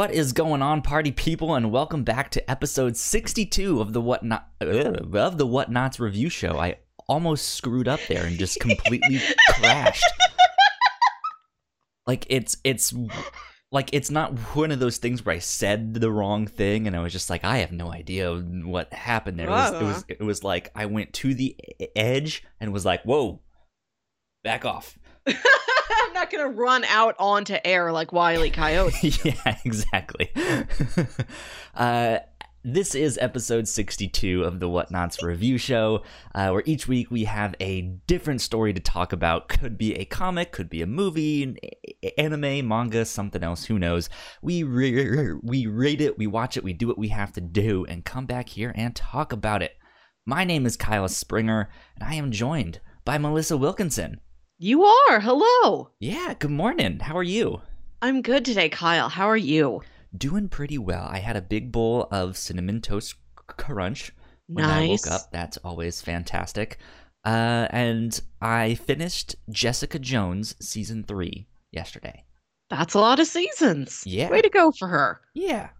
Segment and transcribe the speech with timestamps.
[0.00, 4.22] What is going on, party people, and welcome back to episode 62 of the What
[4.22, 6.58] Not of the Whatnauts review show.
[6.58, 10.10] I almost screwed up there and just completely crashed.
[12.06, 12.94] Like it's it's
[13.70, 17.00] like it's not one of those things where I said the wrong thing and I
[17.00, 19.48] was just like I have no idea what happened there.
[19.48, 20.04] It was it was, uh-huh.
[20.08, 21.54] it was like I went to the
[21.94, 23.42] edge and was like, "Whoa.
[24.44, 24.98] Back off."
[25.90, 29.12] I'm not gonna run out onto air like Wiley Coyote.
[29.24, 30.30] yeah, exactly.
[31.74, 32.18] uh,
[32.62, 36.02] this is episode 62 of the Whatnauts review show,
[36.34, 39.48] uh, where each week we have a different story to talk about.
[39.48, 41.56] Could be a comic, could be a movie, an
[42.18, 43.64] anime, manga, something else.
[43.64, 44.10] Who knows?
[44.42, 47.86] We re- we rate it, we watch it, we do what we have to do,
[47.86, 49.78] and come back here and talk about it.
[50.26, 54.20] My name is Kyle Springer, and I am joined by Melissa Wilkinson.
[54.62, 55.20] You are.
[55.20, 55.88] Hello.
[56.00, 56.34] Yeah.
[56.38, 56.98] Good morning.
[56.98, 57.62] How are you?
[58.02, 59.08] I'm good today, Kyle.
[59.08, 59.80] How are you?
[60.14, 61.08] Doing pretty well.
[61.10, 64.12] I had a big bowl of cinnamon toast crunch
[64.48, 65.06] when nice.
[65.06, 65.32] I woke up.
[65.32, 66.76] That's always fantastic.
[67.24, 72.24] Uh, and I finished Jessica Jones season three yesterday.
[72.68, 74.02] That's a lot of seasons.
[74.04, 74.28] Yeah.
[74.28, 75.22] Way to go for her.
[75.32, 75.70] Yeah.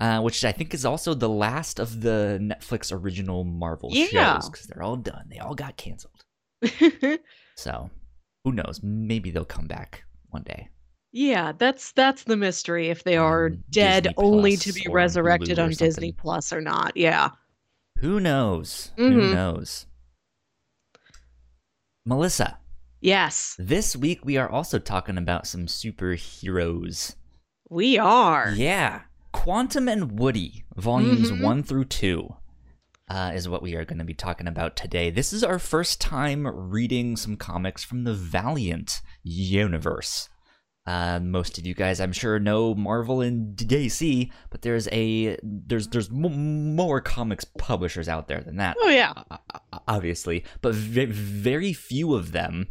[0.00, 4.40] Uh, which I think is also the last of the Netflix original Marvel Yeah.
[4.40, 5.26] shows because they're all done.
[5.30, 6.24] They all got canceled.
[7.56, 7.88] So
[8.44, 8.80] who knows?
[8.82, 10.68] Maybe they'll come back one day.
[11.12, 15.70] yeah, that's that's the mystery if they are On dead only to be resurrected on
[15.70, 16.12] Disney.
[16.12, 16.96] Plus or not.
[16.96, 17.30] Yeah.
[17.98, 18.92] Who knows?
[18.96, 19.34] Who Mhm.
[19.34, 19.86] knows?
[22.04, 22.58] Melissa,
[23.00, 27.14] Yes, this week we are also talking about some superheroes.
[27.70, 28.50] we are.
[28.54, 29.02] Yeah.
[29.32, 31.42] Quantum and Woody, volumes Mhm.
[31.42, 32.36] one through two,
[33.08, 35.10] uh, is what we are going to be talking about today.
[35.10, 40.28] This is our first time reading some comics from the Valiant universe.
[40.86, 45.88] Uh, most of you guys, I'm sure, know Marvel and DC, but there's a there's
[45.88, 49.14] there's m- more comics publishers out there than that Oh yeah.
[49.88, 52.68] obviously, but ve- very few of them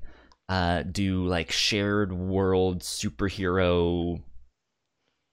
[0.47, 4.21] uh, do like shared world superhero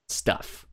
[0.09, 0.65] stuff.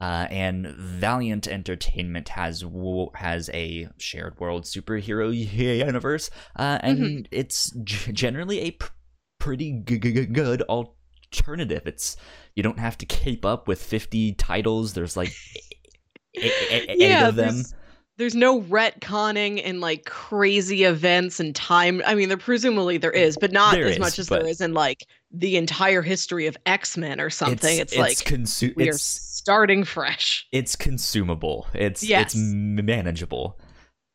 [0.00, 5.30] Uh, and Valiant Entertainment has wo- has a shared world superhero
[5.86, 8.92] universe, uh, and it's g- generally a pr-
[9.38, 11.82] pretty g- g- good alternative.
[11.86, 12.16] It's
[12.56, 14.94] you don't have to keep up with fifty titles.
[14.94, 15.34] There's like
[16.34, 17.56] e- e- e- eight yeah, of them.
[17.56, 17.74] There's,
[18.16, 22.02] there's no retconning and like crazy events and time.
[22.06, 24.60] I mean, there presumably there is, but not There as is, much as there is
[24.60, 27.78] in like the entire history of X Men or something.
[27.78, 30.46] It's, like consu- we are it's starting fresh.
[30.52, 31.66] it's consumable.
[31.74, 32.34] It's Yes.
[32.34, 33.58] it's manageable,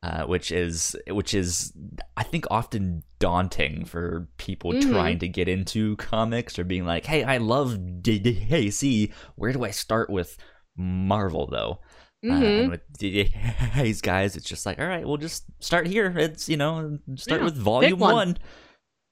[0.04, 1.74] uh, which is which is
[2.16, 4.90] I think often daunting for people Mhm.
[4.92, 9.12] trying to get into comics or being like, "Hey, I love DC.
[9.36, 10.38] Where do I start with
[10.78, 11.80] Marvel though?"
[12.24, 12.60] Uh, Mhm.
[12.62, 16.14] and with these guys, it's just like, all right, we'll just start here.
[16.18, 18.14] It's you know, start Yeah, with volume one.
[18.16, 18.38] one.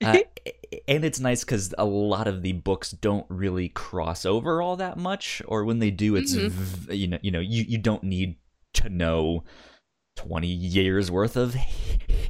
[0.04, 0.18] Uh,
[0.88, 4.98] and it's nice because a lot of the books don't really cross over all that
[4.98, 6.50] much, or when they do, it's Mhm.
[6.50, 8.36] v- you know, you know, you, you don't need
[8.76, 9.44] to know
[10.16, 11.56] twenty years worth of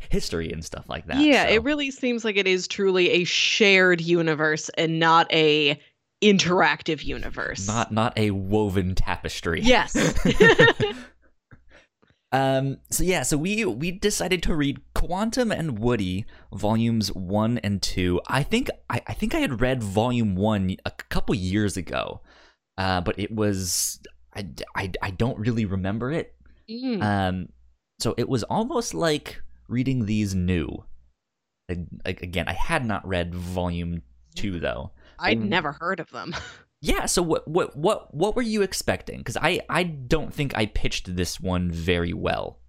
[0.10, 1.20] history and stuff like that.
[1.20, 1.54] yeah, so.
[1.54, 5.80] it really seems like it is truly a shared universe and not a
[6.22, 7.68] interactive universe.
[7.68, 9.60] not not a woven tapestry.
[9.62, 9.94] Yes.
[12.34, 12.78] Um.
[12.90, 13.22] So yeah.
[13.22, 18.20] So we we decided to read Quantum and Woody volumes one and two.
[18.28, 22.22] I think I, I think I had read volume one a couple years ago,
[22.78, 24.00] uh, but it was
[24.36, 26.34] I, I, I don't really remember it.
[26.68, 27.04] Mm.
[27.04, 27.50] Um.
[28.00, 30.86] So it was almost like reading these new.
[31.70, 34.02] Ag- Again, I had not read volume
[34.34, 34.92] two though.
[35.20, 35.50] I'd mm.
[35.50, 36.36] never heard of them.
[36.86, 39.20] Yeah, so what what what what were you expecting?
[39.20, 42.60] Because I I don't think I pitched this one very well.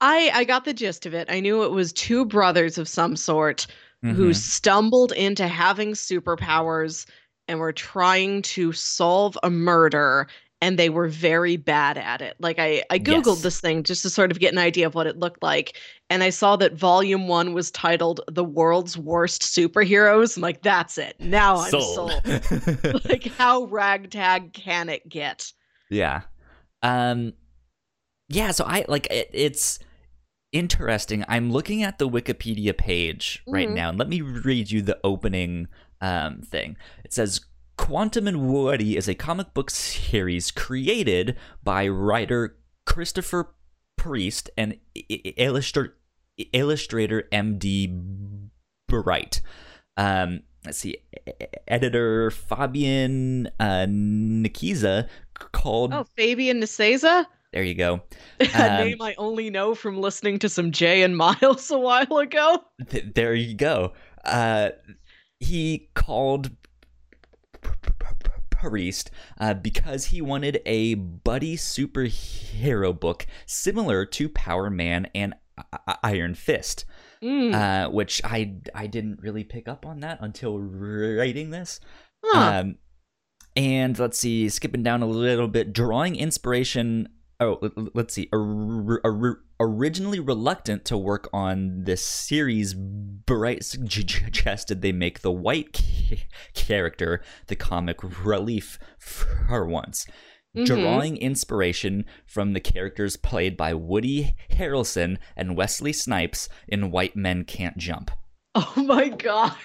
[0.00, 1.26] I I got the gist of it.
[1.28, 3.66] I knew it was two brothers of some sort
[4.02, 4.36] who Mhm.
[4.36, 7.06] stumbled into having superpowers
[7.48, 10.28] and were trying to solve a murder
[10.64, 12.36] and they were very bad at it.
[12.40, 13.42] Like I I googled Yes.
[13.42, 15.76] this thing just to sort of get an idea of what it looked like
[16.08, 20.36] and I saw that volume 1 was titled The World's Worst Superheroes.
[20.36, 21.16] I'm like that's it.
[21.20, 22.22] Now I'm sold.
[23.10, 25.52] like how ragtag can it get?
[25.90, 26.22] yeah,
[26.82, 27.34] um,
[28.28, 28.50] yeah.
[28.52, 29.78] So I like it, it's
[30.52, 31.24] interesting.
[31.28, 33.74] I'm looking at the Wikipedia page right Mhm.
[33.74, 35.68] now, and let me read you the opening
[36.00, 36.76] um thing.
[37.04, 37.40] It says.
[37.76, 42.56] Quantum and Woody is a comic book series created by writer
[42.86, 43.54] Christopher
[43.96, 45.92] Priest and i- i- illustra-
[46.52, 47.92] illustrator M.D.
[48.88, 49.40] Bright.
[49.96, 50.98] Um, let's see,
[51.66, 55.08] editor Fabian uh, Nicieza
[55.52, 55.92] called.
[55.94, 57.26] Oh, Fabian Nicieza.
[57.52, 58.02] There you go.
[58.40, 58.44] A
[58.80, 62.58] um, name I only know from listening to some Jay and Miles a while ago.
[62.90, 63.92] Th- there you go.
[64.24, 64.70] Uh,
[65.40, 66.50] he called
[68.50, 75.34] Priest uh, because he wanted a buddy superhero book similar to Power Man and
[76.02, 76.84] Iron Fist.
[77.22, 77.54] Mm.
[77.54, 81.80] Uh, which I I didn't really pick up on that until writing this.
[82.22, 82.60] Huh.
[82.60, 82.76] Um,
[83.56, 87.08] and let's see, skipping down a little bit, drawing inspiration.
[87.44, 95.30] Oh, let's see, originally reluctant to work on this series, Bright suggested they make the
[95.30, 95.82] white
[96.54, 100.06] character the comic relief for once
[100.56, 100.64] mm-hmm.
[100.64, 107.44] drawing inspiration from the characters played by Woody Harrelson and Wesley Snipes in White Men
[107.44, 108.10] Can't Jump.
[108.56, 109.56] Oh my god.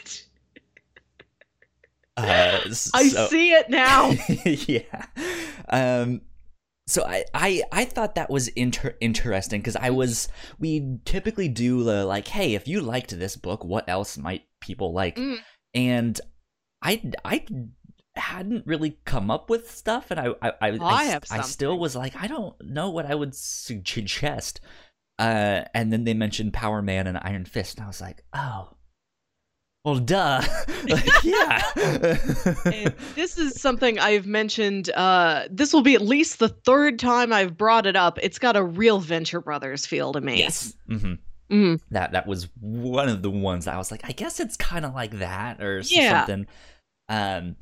[2.18, 2.60] Uh,
[2.96, 4.14] I see it now.
[4.46, 5.06] yeah.
[5.70, 6.22] Um,
[6.90, 10.28] so I, I I thought that was inter- interesting because I was
[10.60, 14.94] we typically do the like hey if you liked this book what else might people
[14.94, 15.38] like mm.
[15.74, 16.20] and
[16.82, 17.46] I I
[18.16, 21.78] hadn't really come up with stuff, and I I I, oh, I, I, I, still
[21.78, 24.62] was like, I don't know what I would suggest.
[25.18, 28.76] Uh, and then they mentioned Power Man and Iron Fist, and I was like, oh.
[29.90, 30.44] Well, duh.
[30.88, 31.64] like, yeah.
[33.16, 34.92] this is something I've mentioned.
[34.92, 38.20] Uh, this will be at least the third time I've brought it up.
[38.22, 40.38] It's got a real Venture Brothers feel to me.
[40.38, 40.76] Yes.
[40.88, 41.14] Mm-hmm.
[41.52, 41.76] Mm-hmm.
[41.90, 44.94] That that was one of the ones I was like, I guess it's kind of
[44.94, 46.20] like that or yeah.
[46.20, 46.46] something.
[47.08, 47.56] Um,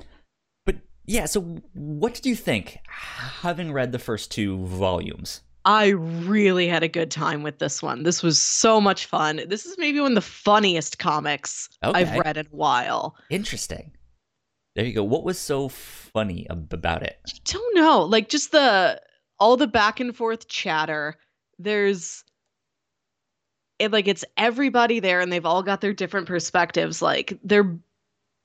[0.65, 0.75] but
[1.06, 5.44] yeah, so what did you think having read the first two volumes?
[5.68, 8.04] I really had a good time with this one.
[8.04, 9.42] This was so much fun.
[9.48, 12.00] This is maybe one of the funniest comics okay.
[12.00, 13.18] I've read in a while.
[13.30, 13.92] Interesting.
[14.75, 15.04] There you go.
[15.04, 17.18] What was so funny about it?
[17.28, 18.04] I don't know.
[18.04, 19.02] Like just the
[19.42, 21.18] all the back and forth chatter.
[21.60, 22.24] There's
[23.78, 27.02] it like it's everybody there and they've all got their different perspectives.
[27.02, 27.78] Like they're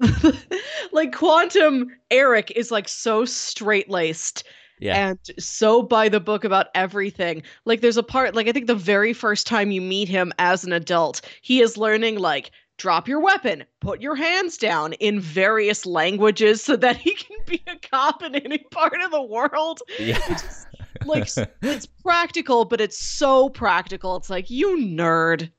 [0.93, 4.43] like quantum eric is like so straight laced
[4.82, 5.08] yeah.
[5.08, 8.75] and so by the book about everything like there's a part like i think the
[8.75, 13.20] very first time you meet him as an adult he is learning like drop your
[13.20, 18.23] weapon put your hands down in various languages so that he can be a cop
[18.23, 20.67] in any part of the world yeah it's
[21.05, 21.29] like
[21.62, 25.50] it's practical but it's so practical it's like you nerd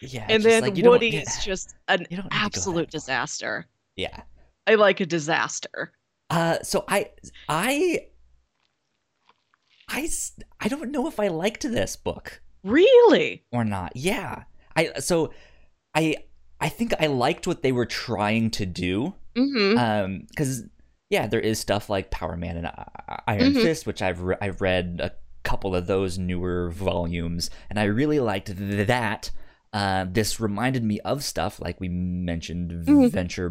[0.00, 0.26] yeah.
[0.28, 3.66] And then like, is just an absolute disaster.
[3.96, 4.22] Yeah.
[4.66, 5.92] I like a disaster.
[6.30, 7.10] Uh, so I,
[7.48, 8.06] I,
[9.90, 10.08] I,
[10.60, 12.40] I don't know if I liked this book.
[12.62, 13.44] Really?
[13.52, 13.92] Or not.
[13.96, 14.44] Yeah.
[14.76, 15.32] I, so
[15.94, 16.16] I,
[16.60, 19.14] I think I liked what they were trying to do.
[19.36, 19.78] Mm-hmm.
[19.78, 20.64] Um, cause
[21.08, 22.70] yeah, there is stuff like Power Man and
[23.26, 23.60] Iron mm-hmm.
[23.60, 28.20] Fist, which I've, re- I've read a couple of those newer volumes and I really
[28.20, 29.30] liked that.
[29.72, 33.06] Uh, this reminded me of stuff like we mentioned mm-hmm.
[33.06, 33.50] Venture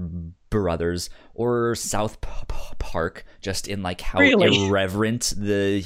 [0.49, 2.29] Brothers or South P-
[2.77, 4.67] Park, just in like how really?
[4.67, 5.79] irreverent the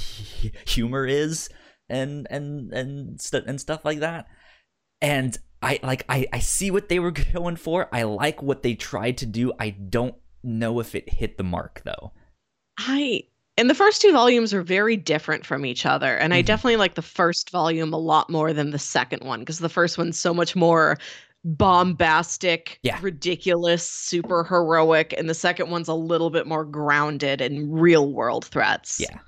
[0.65, 1.49] humor is
[1.87, 4.25] and and and st- and stuff like that.
[5.01, 7.87] And I like I I see what they were going for.
[7.93, 9.53] I like what they tried to do.
[9.59, 12.11] I don't know if it hit the mark though.
[12.77, 13.25] I
[13.57, 16.39] and the first two volumes are very different from each other and mm-hmm.
[16.39, 19.69] i definitely like the first volume a lot more than the second one because the
[19.69, 20.97] first one's so much more
[21.45, 22.97] bombastic yeah.
[23.01, 28.45] ridiculous super heroic and the second one's a little bit more grounded in real world
[28.45, 28.99] threats.
[28.99, 29.19] Yeah.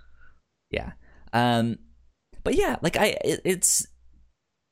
[0.71, 0.91] Yeah.
[1.33, 1.77] Um
[2.43, 3.85] but yeah like i it, it's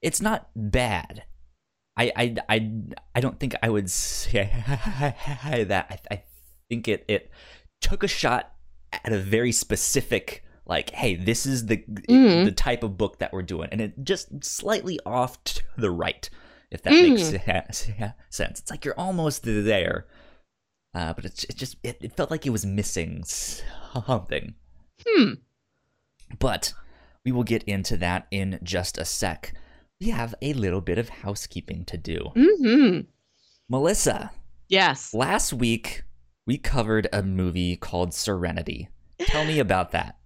[0.02, 1.24] it's not bad.
[1.98, 2.72] I, I i
[3.16, 5.88] i don't think i would say that.
[6.10, 6.24] I, I
[6.70, 7.30] think it it
[7.82, 8.53] took a shot
[9.04, 12.46] at a very specific like hey this is the mm-hmm.
[12.46, 13.70] the type of book that we're doing.
[13.72, 16.30] And it just slightly off to the right
[16.72, 17.10] if that mm.
[17.10, 17.24] makes
[18.30, 18.60] sense.
[18.60, 20.08] It's like you're almost there.
[20.96, 24.56] Uh, but it's it just it, it, felt like it was missing something.
[25.06, 25.34] Hmm.
[26.40, 26.74] But
[27.26, 29.54] we will get into that in just a sec.
[30.00, 32.32] We have a little bit of housekeeping to do.
[32.36, 33.02] Mm-hmm.
[33.70, 34.32] melissa
[34.68, 35.14] yes.
[35.14, 36.04] last week
[36.46, 38.90] we covered a movie called Serenity.
[39.20, 40.18] Tell me about that.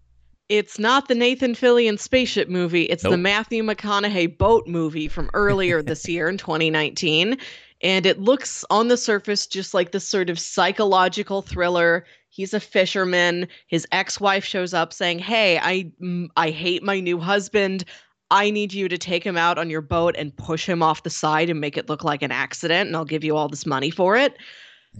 [0.50, 2.84] It's not the Nathan Fillion spaceship movie.
[2.84, 3.12] It's nope.
[3.12, 7.38] the Matthew McConaughey boat movie from earlier this year in 2019.
[7.84, 12.06] And it looks on the surface just like this sort of psychological thriller.
[12.30, 13.48] He's a fisherman.
[13.68, 17.84] His ex-wife shows up saying, "Hey, I mm, I hate my new husband.
[18.32, 21.10] I need you to take him out on your boat and push him off the
[21.10, 23.92] side and make it look like an accident, and I'll give you all this money
[23.92, 24.38] for it."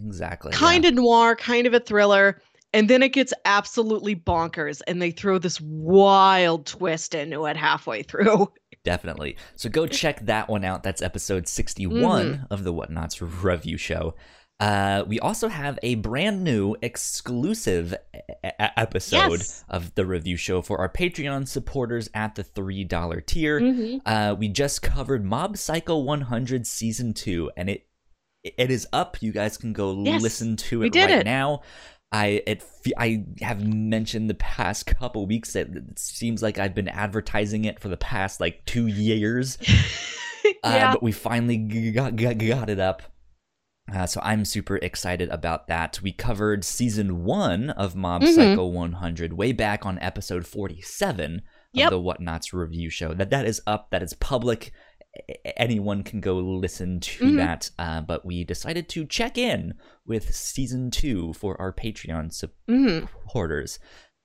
[0.06, 0.52] Exactly.
[0.52, 0.90] Kind yeah.
[0.90, 2.42] of noir, kind of a thriller.
[2.74, 8.04] And then it gets absolutely bonkers, and they throw this wild twist into it halfway
[8.04, 8.52] through.
[8.84, 9.38] Definitely.
[9.56, 10.84] So go check that one out.
[10.84, 12.44] That's episode 61 Mm-hmm.
[12.54, 14.16] of the Whatnauts review show.
[14.60, 19.64] Uh, we also have a brand new exclusive e- episode Yes.
[19.70, 23.60] of the review show for our Patreon supporters at the $3 tier.
[23.62, 24.02] Mhm.
[24.06, 27.86] Uh, we just covered Mob Psycho 100 season 2 and it
[28.58, 29.22] it is up.
[29.22, 31.26] You guys can go Yes, listen to it did right it.
[31.26, 31.62] now.
[32.12, 32.64] I it
[32.98, 37.80] I have mentioned the past couple weeks that it seems like I've been advertising it
[37.80, 39.58] for the past like 2 years.
[40.64, 40.92] Uh, yeah.
[40.94, 41.58] but we finally
[41.92, 43.02] got, got, got it up.
[43.94, 46.00] Uh, so I'm super excited about that.
[46.02, 48.34] We covered season one of Mob Mhm.
[48.34, 51.42] Psycho 100 way back on episode 47
[51.74, 51.92] Yep.
[51.92, 53.14] of the Whatnauts review show.
[53.14, 53.90] That that is up.
[53.92, 54.72] That is public.
[55.58, 57.36] Anyone can go listen to Mhm.
[57.38, 57.70] that.
[57.80, 59.74] Uh, but we decided to check in
[60.06, 62.32] with season two for our Patreon
[62.70, 63.08] Mhm.
[63.10, 63.80] supporters.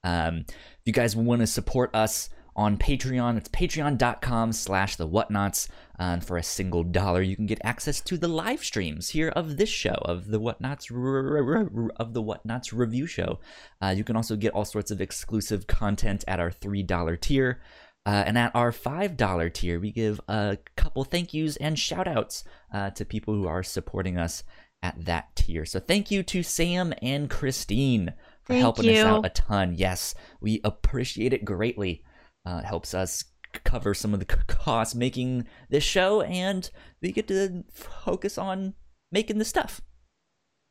[0.05, 5.69] Um, if you guys want to support us on Patreon, it's patreon.com slash the whatnots.
[5.99, 9.57] And for a single dollar, you can get access to the live streams here of
[9.57, 13.39] this show, of the whatnots of the whatnots review show.
[13.81, 17.61] Uh, you can also get all sorts of exclusive content at our $3 tier.
[18.05, 22.43] Uh, and at our $5 tier, we give a couple thank yous and shout outs
[22.75, 24.43] uh, to people who are supporting us
[24.83, 25.65] at that tier.
[25.65, 29.75] So thank you to Sam and Christine for Thank helping us out a ton.
[29.77, 32.03] Yes, we appreciate it greatly.
[32.45, 33.25] Uh, it helps us
[33.65, 36.69] cover some of the c- costs making this show, and
[37.01, 38.75] we get to focus on
[39.13, 39.81] making the stuff,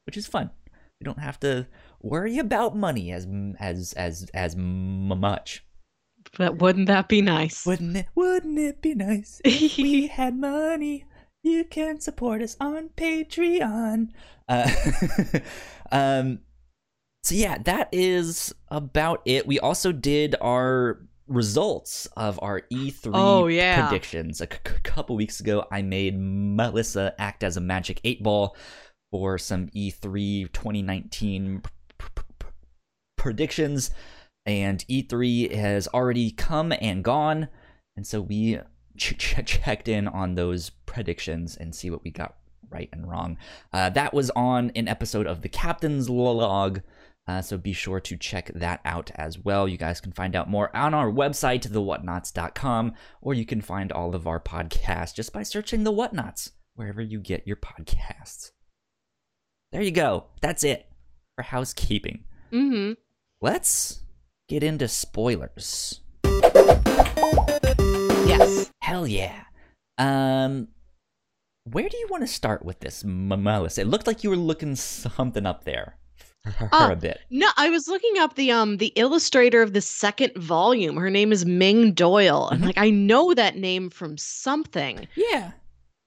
[0.06, 0.50] which is fun.
[1.00, 1.68] We don't have to
[2.02, 3.26] worry about money as
[3.60, 5.64] as as as m- much.
[6.38, 7.66] But wouldn't that be nice?
[7.66, 8.06] Wouldn't it?
[8.16, 11.06] Wouldn't it be nice if we had money?
[11.44, 14.10] You can support us on Patreon.
[14.48, 14.72] Uh,
[15.92, 16.40] um,
[17.24, 19.46] so yeah, that is about it.
[19.48, 23.88] We also did our results of our E3 Oh, yeah.
[23.88, 24.42] predictions.
[24.42, 28.56] A c- couple weeks ago, I made Melissa act as a magic eight ball
[29.12, 32.46] for some E E3 2019 p- p- p-
[33.18, 33.92] predictions
[34.46, 37.48] and E3 has already come and gone,
[37.96, 38.60] and so we
[38.98, 42.36] ch- ch- checked in on those predictions and see what we got
[42.70, 43.38] right and wrong.
[43.74, 46.82] Uh, that was on an episode of the Captain's Log.
[47.28, 49.68] Uh, so be sure to check that out as well.
[49.68, 54.16] You guys can find out more on our website, thewhatnots.com, or you can find all
[54.16, 58.52] of our podcasts just by searching the Whatnauts wherever you get your podcasts.
[59.72, 60.26] There you go.
[60.42, 60.88] That's it
[61.36, 62.24] for housekeeping.
[62.52, 62.94] hmm
[63.40, 64.02] Let's
[64.52, 66.02] get into spoilers.
[68.28, 68.70] Yes.
[68.82, 69.44] Hell yeah.
[69.98, 70.68] Um,
[71.64, 73.80] where do you want to start with this, Melissa?
[73.82, 75.96] It looked like you were looking something up there
[76.44, 77.22] for her Uh, a bit.
[77.30, 80.98] No, I was looking up the um the illustrator of the second volume.
[80.98, 82.50] Her name is Ming Doyle.
[82.52, 82.66] And Mhm.
[82.66, 85.08] like I know that name from something.
[85.16, 85.52] Yeah.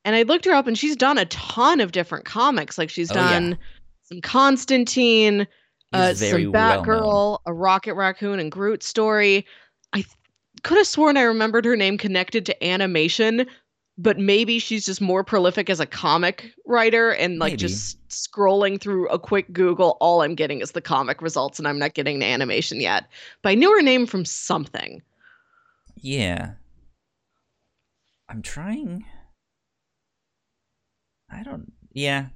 [0.04, 2.76] And I looked her up and she's done a ton of different comics.
[2.76, 3.30] Like she's Oh, yeah.
[3.30, 3.58] done
[4.02, 5.46] some Constantine,
[5.94, 6.52] uh, some well.
[6.52, 9.46] Batgirl, a Rocket Raccoon and Groot story.
[9.92, 10.16] I th-
[10.62, 13.46] could have sworn I remembered her name connected to animation,
[13.98, 17.58] but maybe she's just more prolific as a comic writer and like Maybe.
[17.58, 21.78] just scrolling through a quick Google, all I'm getting is the comic results and I'm
[21.78, 23.06] not getting the animation yet.
[23.42, 25.02] But I knew her name from something.
[25.96, 26.52] Yeah.
[28.28, 29.04] I'm trying.
[31.30, 31.72] I don't.
[31.92, 32.26] Yeah.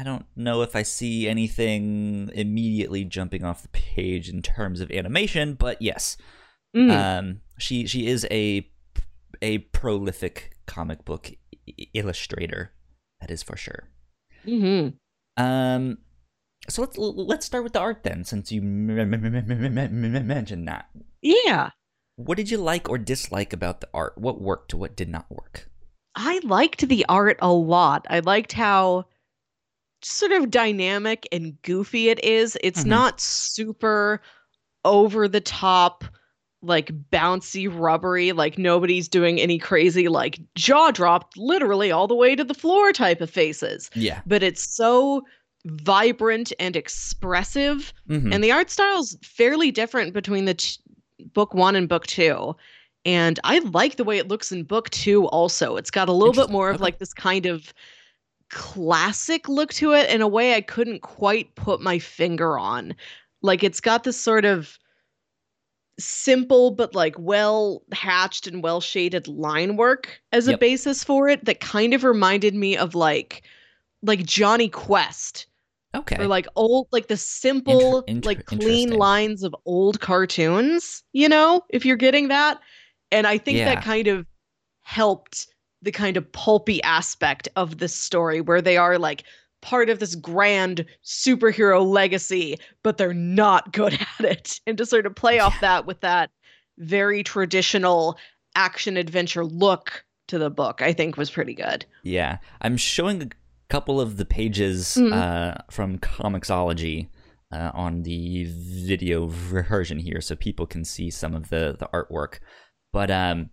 [0.00, 4.90] I don't know if I see anything immediately jumping off the page in terms of
[4.90, 6.16] animation, but yes.
[6.74, 6.90] Mm.
[6.90, 8.66] Um, she she is a
[9.42, 11.32] a prolific comic book
[11.92, 12.72] illustrator.
[13.20, 13.90] That is for sure.
[14.42, 14.88] hmm
[15.36, 15.98] Um,
[16.66, 20.88] so let's let's start with the art then, since you mentioned that.
[21.20, 21.72] Yeah.
[22.16, 24.16] What did you like or dislike about the art?
[24.16, 24.72] What worked?
[24.72, 25.68] What did not work?
[26.16, 28.06] I liked the art a lot.
[28.08, 29.04] I liked how
[30.02, 32.56] sort of dynamic and goofy it is.
[32.62, 32.88] It's Mhm.
[32.88, 34.20] not super
[34.84, 36.04] over the top,
[36.62, 42.34] like bouncy, rubbery, like nobody's doing any crazy, like jaw dropped literally all the way
[42.36, 43.90] to the floor type of faces.
[43.94, 44.20] Yeah.
[44.26, 45.22] But it's so
[45.66, 47.92] vibrant and expressive.
[48.08, 48.32] Mm-hmm.
[48.32, 50.76] And the art style's fairly different between the t-
[51.34, 52.56] book one and book two.
[53.04, 55.76] And I like the way it looks in book two also.
[55.76, 56.82] It's got a little bit more of Okay.
[56.84, 57.72] like this kind of
[58.50, 62.94] classic look to it in a way I couldn't quite put my finger on.
[63.42, 64.78] Like it's got this sort of
[65.98, 71.44] simple but like well hatched and well shaded line work as a basis for it
[71.44, 73.42] that kind of reminded me of like
[74.02, 75.46] like Jonny Quest.
[75.94, 76.16] Okay.
[76.20, 81.62] Or like old, like the simple, inter- like clean lines of old cartoons, you know,
[81.68, 82.60] if you're getting that.
[83.10, 83.74] And I think Yeah.
[83.74, 84.24] that kind of
[84.82, 85.48] helped
[85.82, 89.24] the kind of pulpy aspect of this story where they are like
[89.62, 94.60] part of this grand superhero legacy, but they're not good at it.
[94.66, 96.30] And to sort of play off that with that
[96.78, 98.16] very traditional
[98.54, 101.84] action adventure look to the book, I think was pretty good.
[102.02, 103.28] Yeah, I'm showing a
[103.68, 105.12] couple of the pages Mhm.
[105.12, 107.08] uh, from Comixology
[107.52, 112.38] uh, on the video version here, so people can see some of the the artwork.
[112.92, 113.50] But um,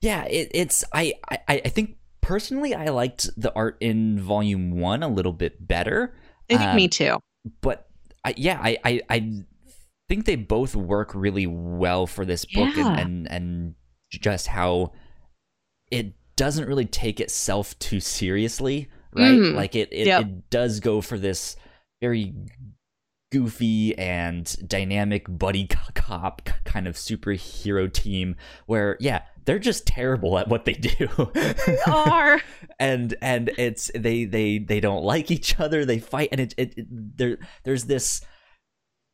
[0.00, 5.02] yeah, it, it's I, I I think personally I liked the art in Volume One
[5.02, 6.14] a little bit better.
[6.50, 7.18] I think Um, me too.
[7.60, 7.88] but
[8.24, 9.44] I, yeah, I, I I
[10.08, 12.88] think they both work really well for this book, Yeah.
[12.98, 13.74] and, and and
[14.10, 14.92] just how
[15.90, 19.32] it doesn't really take itself too seriously, right?
[19.38, 19.54] Mhm.
[19.54, 20.20] Like it it, Yep.
[20.22, 21.56] it does go for this
[22.00, 22.32] very
[23.30, 28.34] goofy and dynamic buddy cop kind of superhero team
[28.66, 31.08] where yeah they're just terrible at what they do.
[31.86, 32.40] Are.
[32.78, 35.84] And and it's they they they don't like each other.
[35.84, 38.20] They fight and it, it, it there there's this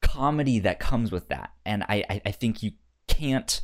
[0.03, 1.51] comedy that comes with that.
[1.65, 2.73] And I, I i think you
[3.09, 3.61] can't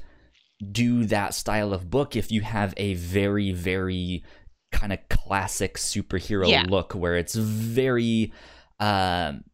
[0.70, 4.24] do that style of book if you have a very very
[4.70, 6.64] kind of classic superhero Yeah.
[6.68, 8.32] look where it's very
[8.80, 9.44] um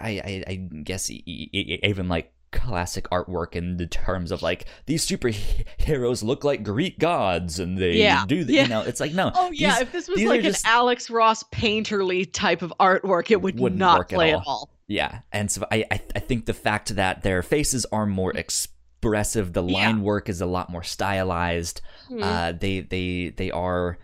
[0.00, 6.22] I, I I guess even like classic artwork in the terms of like these superheroes
[6.22, 8.24] look like Greek gods and they Yeah.
[8.26, 8.62] do the Yeah.
[8.64, 11.08] you know it's like no Oh yeah, these if this was like an just- Alex
[11.10, 14.40] Ross painterly type of artwork, it would not work at play all.
[14.40, 14.70] at all.
[14.88, 19.54] Yeah, and so I, I I think the fact that their faces are more expressive,
[19.54, 19.72] the Yeah.
[19.86, 21.80] line work is a lot more stylized.
[22.08, 22.22] Hmm.
[22.22, 23.96] Uh, they they they are.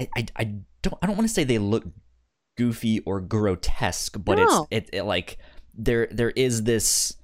[0.00, 0.44] I, I, I
[0.82, 1.84] don't I don't want to say they look
[2.56, 4.66] goofy or grotesque, but No.
[4.70, 5.38] it's it, it like
[5.74, 7.16] there there is this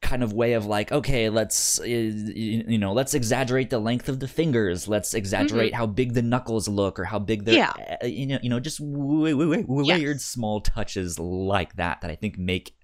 [0.00, 4.20] kind of way of like okay let's uh, you know let's exaggerate the length of
[4.20, 7.56] the fingers let's exaggerate how big the knuckles look or how big Mm-hmm.
[7.56, 7.96] Yeah.
[8.02, 9.98] uh, you know you know just w- w- w- Yes.
[9.98, 12.76] weird small touches like that that i think make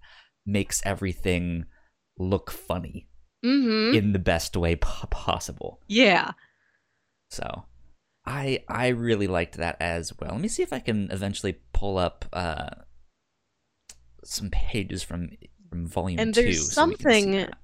[0.45, 1.67] makes everything
[2.19, 3.09] look funny
[3.45, 3.95] mm-hmm.
[3.97, 6.33] in the best way po- possible Yeah.
[7.31, 7.65] so
[8.27, 11.99] i i really liked that as well let me see if i can eventually pull
[11.99, 12.71] up uh
[14.25, 15.31] some pages from
[15.69, 17.59] from volume And there's so see something- that.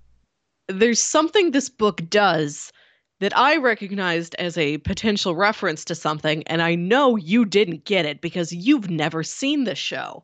[0.68, 2.70] There's something this book does
[3.18, 8.06] that I recognized as a potential reference to something, and I know you didn't get
[8.06, 10.22] it because you've never seen the show.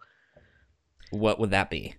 [1.10, 1.94] what would that be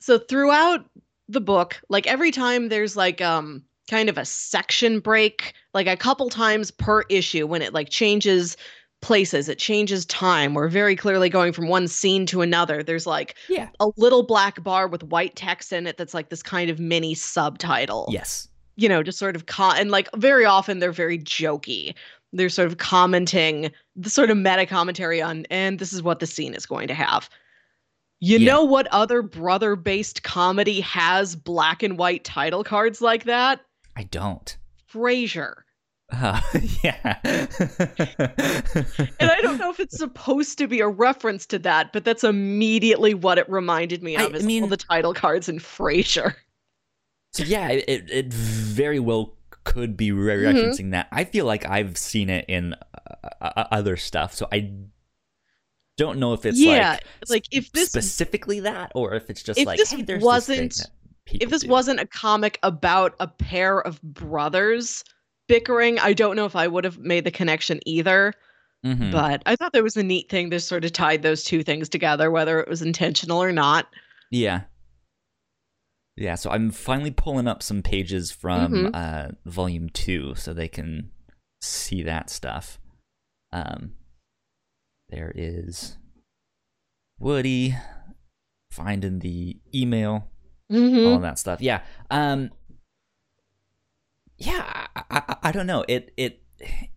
[0.00, 0.84] so throughout
[1.28, 5.96] the book like every time there's like um kind of a section break like a
[5.96, 8.56] couple times per issue when it like changes
[9.00, 10.54] places it changes time.
[10.54, 12.82] We're very clearly going from one scene to another.
[12.84, 13.68] There's like yeah.
[13.80, 17.14] a little black bar with white text in it that's like this kind of mini
[17.14, 18.08] subtitle.
[18.10, 18.48] Yes.
[18.76, 21.94] You know just sort of con and like very often they're very jokey.
[22.32, 26.26] They're sort of commenting the sort of meta commentary on and this is what the
[26.26, 27.28] scene is going to have.
[28.20, 28.52] You Yeah.
[28.52, 33.60] know what other brother based comedy has black and white title cards like that
[33.96, 34.56] i don't.
[34.92, 35.54] Frasier.
[36.12, 36.40] Uh,
[36.84, 37.18] yeah.
[37.24, 37.48] And
[39.30, 43.14] i don't know if it's supposed to be a reference to that but that's immediately
[43.14, 46.34] what it reminded me I- of I is mean- all the title cards in frasier.
[47.34, 49.32] So yeah, it, it very well
[49.64, 51.08] could be re- referencing that.
[51.10, 54.70] I feel like I've seen it in uh, uh, other stuff, so I
[55.96, 59.58] don't know if it's yeah like, like if this specifically that or if it's just
[59.58, 60.90] if like this hey, wasn't- this thing that
[61.32, 61.68] people if this do.
[61.68, 65.04] wasn't a comic about a pair of brothers
[65.48, 68.32] bickering, I don't know if I would have made the connection either.
[68.84, 69.12] Mhm.
[69.12, 71.88] But I thought there was a neat thing to sort of tied those two things
[71.88, 73.86] together, whether it was intentional or not.
[74.30, 74.62] yeah,
[76.16, 76.34] yeah.
[76.34, 78.90] So I'm finally pulling up some pages from Mhm.
[78.94, 81.10] uh, volume two, so they can
[81.60, 82.80] see that stuff.
[83.52, 83.94] Um,
[85.10, 85.96] there is
[87.20, 87.76] Woody
[88.72, 90.31] finding the email.
[90.72, 91.12] Mm-hmm.
[91.12, 91.60] all that stuff.
[91.60, 91.82] Yeah.
[92.10, 92.50] Um
[94.38, 94.62] Yeah,
[94.96, 95.84] I, I, I don't know.
[95.88, 96.42] It it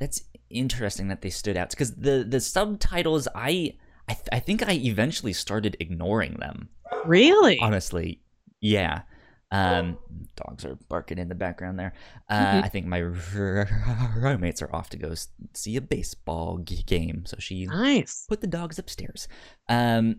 [0.00, 3.76] That's interesting that they stood out because the the subtitles I
[4.08, 6.68] I, th- I think I eventually started ignoring them.
[7.06, 7.58] Really?
[7.60, 8.20] Honestly,
[8.60, 9.02] yeah.
[9.50, 9.98] Um,
[10.36, 11.94] dogs are barking in the background there.
[12.28, 12.64] Uh, Mhm.
[12.64, 12.98] I think my
[14.16, 15.14] roommates are off to go
[15.54, 18.26] see a baseball game, so she Nice.
[18.28, 19.28] put the dogs upstairs.
[19.68, 20.16] Um,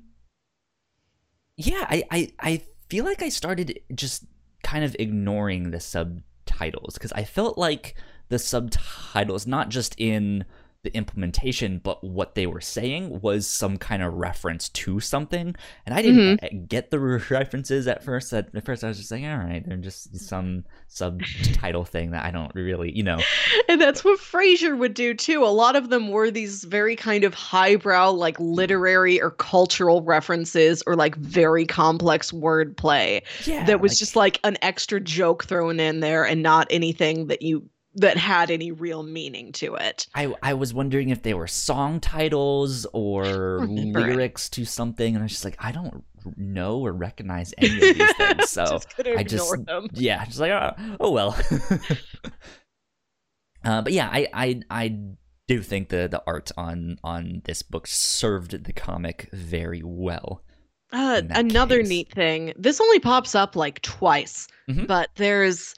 [1.57, 4.25] yeah, I, I, I feel like I started just
[4.63, 7.95] kind of ignoring the subtitles because I felt like
[8.29, 10.45] the subtitles, not just in
[10.85, 15.55] the implementation, but what they were saying was some kind of reference to something.
[15.85, 16.65] And I didn't mm-hmm.
[16.69, 18.31] get the references at first.
[18.31, 22.31] At first, I was just like, all right, they're just some subtitle thing that I
[22.31, 23.19] don't really, you know.
[23.67, 25.43] And that's what Frasier would do too.
[25.43, 30.83] A lot of them were these very kind of highbrow, like literary or cultural references
[30.85, 35.79] or like very complex wordplay yeah, that was like, just like an extra joke thrown
[35.79, 40.07] in there and not anything that you that had any real meaning to it.
[40.13, 45.25] I I was wondering if they were song titles or lyrics to something, and I
[45.25, 46.03] was just like, I don't
[46.35, 49.87] know or recognize any of these things, so just I just them.
[49.93, 51.37] yeah, just like oh, oh well.
[53.63, 54.97] uh, but yeah, I I I
[55.47, 60.41] do think the the art on on this book served the comic very well.
[60.91, 61.89] Uh, another case.
[61.89, 62.53] neat thing.
[62.57, 64.85] This only pops up like twice, mm-hmm.
[64.85, 65.75] but there's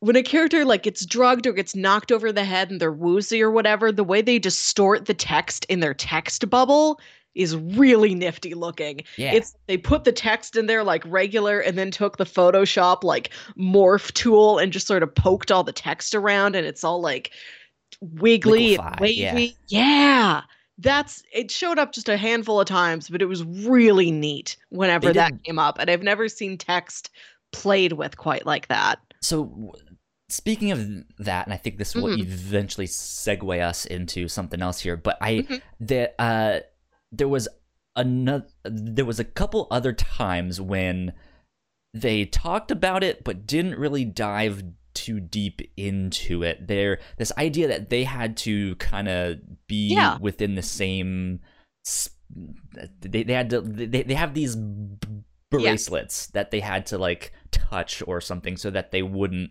[0.00, 3.42] when a character like gets drugged or gets knocked over the head and they're woozy
[3.42, 6.98] or whatever, the way they distort the text in their text bubble
[7.34, 9.02] is really nifty looking.
[9.16, 9.32] Yeah.
[9.32, 13.30] It's they put the text in there like regular and then took the Photoshop like
[13.56, 17.30] morph tool and just sort of poked all the text around and it's all like
[18.00, 19.56] wiggly and wavy.
[19.68, 19.80] Yeah.
[19.80, 20.42] yeah.
[20.78, 25.12] That's it showed up just a handful of times, but it was really neat whenever
[25.12, 25.78] that came up.
[25.78, 27.10] And I've never seen text
[27.52, 28.98] played with quite like that.
[29.22, 29.72] So
[30.28, 32.22] speaking of that, and I think this will mm-hmm.
[32.22, 36.04] eventually segue us into something else here, but I mm-hmm.
[36.18, 36.60] uh
[37.12, 37.48] there was
[37.96, 41.12] another there was a couple other times when
[41.92, 44.62] they talked about it but didn't really dive
[44.94, 46.66] too deep into it.
[46.66, 50.18] There this idea that they had to kind of be yeah.
[50.18, 51.40] within the same
[53.00, 54.56] they, they had to they, they have these
[55.50, 56.40] bracelets yeah.
[56.40, 59.50] that they had to like touch or something so that they wouldn't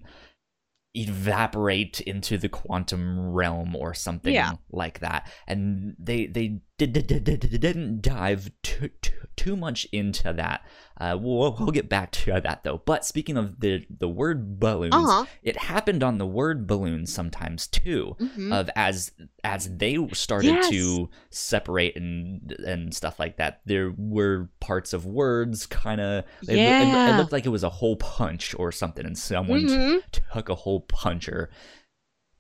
[0.96, 4.54] evaporate into the quantum realm or something yeah.
[4.72, 10.66] like that and they they didn't dive too, too, too much into that
[11.00, 14.94] uh, we'll, we'll get back to that though but speaking of the the word balloons
[14.94, 15.26] uh-huh.
[15.44, 18.52] it happened on the word balloons sometimes too mm-hmm.
[18.52, 19.12] of as
[19.44, 20.70] as they started yes.
[20.70, 27.08] to separate and and stuff like that there were parts of words kind of yeah.
[27.08, 29.98] it, it, looked like it was a hole punch or something and someone mm-hmm.
[30.12, 31.50] t- took a hole puncher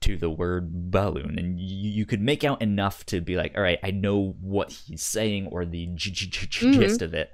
[0.01, 3.63] to the word balloon and you, you, could make out enough to be like all
[3.63, 6.79] right i know what he's saying or the g- g- g- mm-hmm.
[6.79, 7.31] gist of it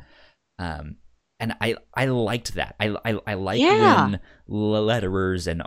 [0.58, 0.96] um
[1.40, 4.06] and i i liked that i i, I like yeah.
[4.06, 5.62] when letterers and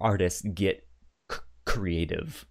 [0.00, 0.86] artists get
[1.30, 2.46] c- creative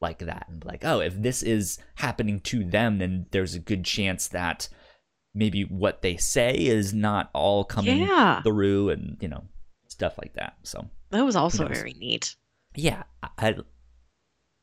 [0.00, 3.84] like that and like oh if this is happening to them then there's a good
[3.84, 4.68] chance that
[5.34, 8.42] maybe what they say is not all coming yeah.
[8.42, 9.44] through and you know
[9.88, 12.34] stuff like that so that was also very neat
[12.74, 13.04] yeah,
[13.38, 13.56] I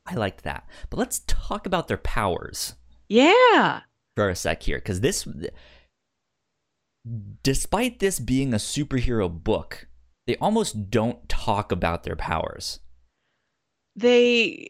[0.06, 0.68] I liked that.
[0.90, 2.76] But let's talk about their powers.
[3.10, 3.82] Yeah.
[4.16, 5.28] For a sec here, because this,
[7.44, 9.88] despite this being a superhero book,
[10.28, 12.80] they almost don't talk about their powers.
[13.96, 14.68] They.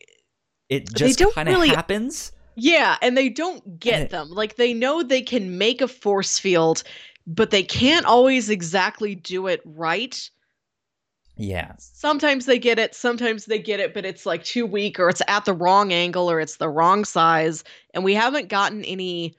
[0.70, 1.70] It just kind of really...
[1.70, 2.32] happens.
[2.56, 4.10] Yeah, and they don't get it...
[4.10, 4.30] them.
[4.30, 6.84] Like they know they can make a force field,
[7.28, 10.30] but they can't always exactly do it right.
[11.42, 11.74] Yeah.
[11.80, 15.24] Sometimes they get it, sometimes they get it, but it's like too weak or it's
[15.28, 17.64] at the wrong angle or it's the wrong size.
[17.96, 19.36] And we haven't gotten any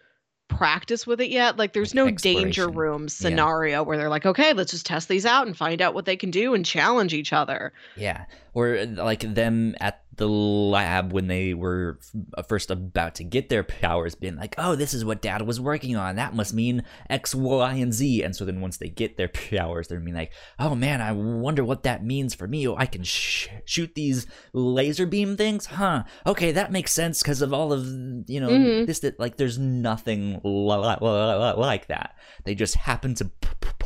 [0.48, 1.58] practice with it yet.
[1.58, 3.80] Like there's no danger room scenario yeah.
[3.82, 6.32] where they're like, okay, let's just test these out and find out what they can
[6.32, 7.72] do and challenge each other.
[7.96, 8.24] Yeah.
[8.52, 11.98] Or like them at the lab when they were
[12.46, 15.96] first about to get their powers being like oh this is what dad was working
[15.96, 16.16] on.
[16.16, 18.22] That must mean x y and z.
[18.22, 21.64] And so then once they get their powers they're being like oh man i wonder
[21.64, 22.68] what that means for me.
[22.68, 25.66] Oh i can sh- shoot these laser beam things?
[25.66, 26.04] Huh.
[26.26, 27.86] Okay that makes sense because of all of
[28.28, 28.84] you know mm-hmm.
[28.86, 32.14] this that like there's nothing like that.
[32.44, 33.30] They just happen to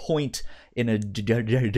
[0.07, 0.42] point
[0.75, 0.99] in a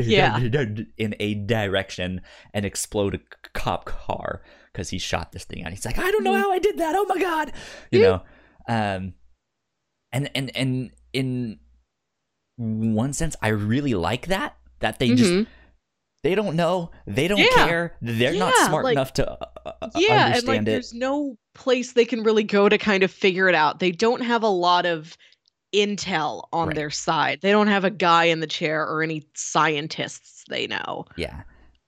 [0.03, 0.39] yeah.
[0.39, 2.21] in a direction
[2.53, 3.21] and explode a
[3.55, 5.71] cop car because he shot this thing out.
[5.71, 6.43] He's like, I don't know mm-hmm.
[6.43, 6.95] how I did that.
[6.97, 7.53] Oh my god,
[7.91, 8.23] you know.
[8.69, 9.15] Um,
[10.13, 11.59] and and and in
[12.57, 15.17] one sense, I really like that that they mm-hmm.
[15.17, 15.49] just
[16.25, 17.67] they don't know, they don't yeah.
[17.67, 20.65] care, they're yeah, not smart like, enough to uh, uh yeah, understand and like, it.
[20.65, 23.79] There's no place they can really go to kind of figure it out.
[23.79, 25.17] They don't have a lot of
[25.75, 26.77] intel on right.
[26.77, 27.41] their side.
[27.43, 31.05] They don't have a guy in the chair or any scientists they know.
[31.17, 31.43] Yeah.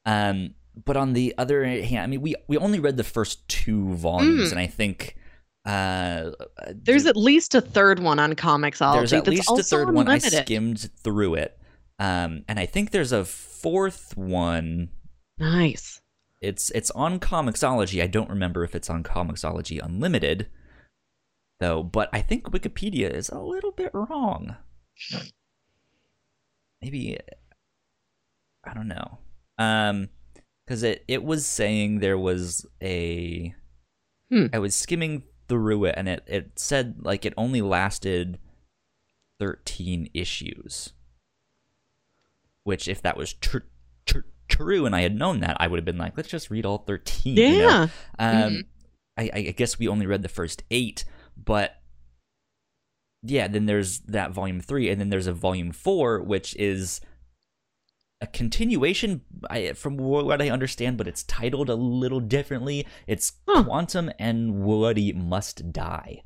[0.05, 3.95] Um but on the other hand, I mean we we only read the first two
[3.95, 4.51] volumes mm.
[4.53, 5.17] and I think
[5.65, 6.31] uh
[6.73, 8.95] there's at least a third one on Comixology.
[8.95, 10.09] There's at least a third one.
[10.09, 11.59] I skimmed through it.
[11.99, 14.91] Um and I think there's a fourth one.
[15.39, 16.01] Nice.
[16.41, 18.03] it's it's on Comixology.
[18.03, 20.49] I don't remember if it's on Comixology Unlimited
[21.61, 24.57] though, but I think Wikipedia is a little bit wrong.
[26.83, 27.19] Maybe
[28.65, 29.19] I don't know.
[29.59, 30.09] Um
[30.67, 33.55] cuz it it was saying there was a
[34.31, 34.47] Hmm.
[34.53, 38.39] I was skimming through it and it it said like it only lasted
[39.39, 40.93] 13 issues.
[42.65, 43.67] Which if that was tr-
[44.07, 46.67] tr- true and I had known that, I would have been like, let's just read
[46.67, 47.37] all 13.
[47.37, 47.51] Yeah.
[47.53, 47.83] You know?
[48.19, 48.67] Um, Mhm.
[49.17, 51.05] I, I guess we only read the first eight,
[51.45, 51.77] but
[53.23, 57.01] yeah, then there's that volume three, and then there's a volume four, which is
[58.23, 62.87] a continuation I, from what I understand, but it's titled a little differently.
[63.07, 63.65] It's Huh.
[63.65, 66.23] Quantum and Woody Must Die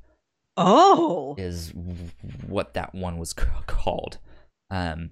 [0.57, 1.35] Oh.
[1.39, 1.73] is
[2.47, 4.19] what that one was c- called.
[4.71, 5.11] Um,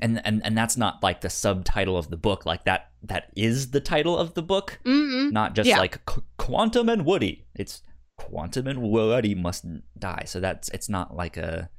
[0.00, 2.46] and, and and that's not like the subtitle of the book.
[2.46, 5.30] Like that that is the title of the book Mm-mm.
[5.30, 5.78] not just Yeah.
[5.78, 7.44] like Qu- Quantum and Woody.
[7.54, 7.82] It's
[8.20, 9.64] Quantum and Woody must
[9.98, 10.24] die.
[10.26, 11.70] So that's it's not like a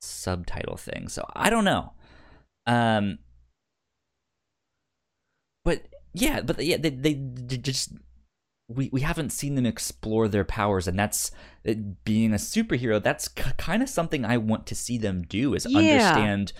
[0.00, 1.08] subtitle thing.
[1.08, 1.92] So I don't know.
[2.66, 3.18] Um,
[5.64, 5.82] but
[6.14, 7.92] yeah, but yeah, they they, they just
[8.68, 11.30] we we haven't seen them explore their powers, and that's
[11.64, 13.02] it, being a superhero.
[13.02, 15.78] That's kind of something I want to see them do is Yeah.
[15.78, 16.52] understand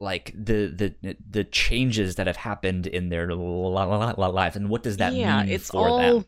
[0.00, 0.66] like the
[1.02, 4.96] the the changes that have happened in their li- li- li- life and what does
[4.96, 6.24] that yeah, mean it's for all them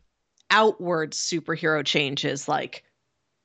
[0.51, 2.83] outward superhero changes, like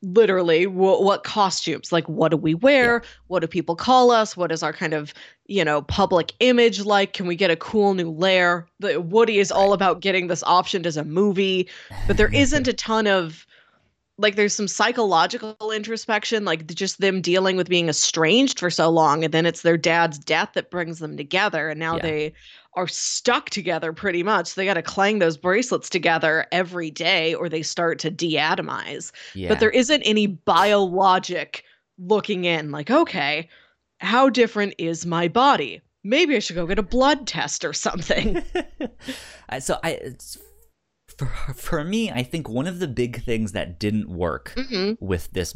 [0.02, 4.50] literally wh- what costumes, like what do we wear, what do people call us, what
[4.50, 5.14] is our kind of
[5.46, 7.12] you know public image like?
[7.12, 8.66] Can we get a cool new lair?
[8.80, 11.68] The Woody is all about getting this optioned as a movie,
[12.06, 13.46] but there isn't a ton of
[14.18, 19.24] like there's some psychological introspection like just them dealing with being estranged for so long
[19.24, 22.02] and then it's their dad's death that brings them together and now Yeah.
[22.02, 22.32] they
[22.74, 24.48] are stuck together pretty much.
[24.48, 29.12] So they got to clang those bracelets together every day or they start to deatomize.
[29.34, 29.48] Yeah.
[29.48, 31.64] but there isn't any biologic
[31.98, 33.48] looking in like okay
[34.00, 35.80] how different is my body?
[36.02, 38.42] Maybe i should go get a blood test or something.
[39.60, 40.38] So i it's,
[41.18, 45.30] for for me i think one of the big things that didn't work hmm with
[45.32, 45.54] this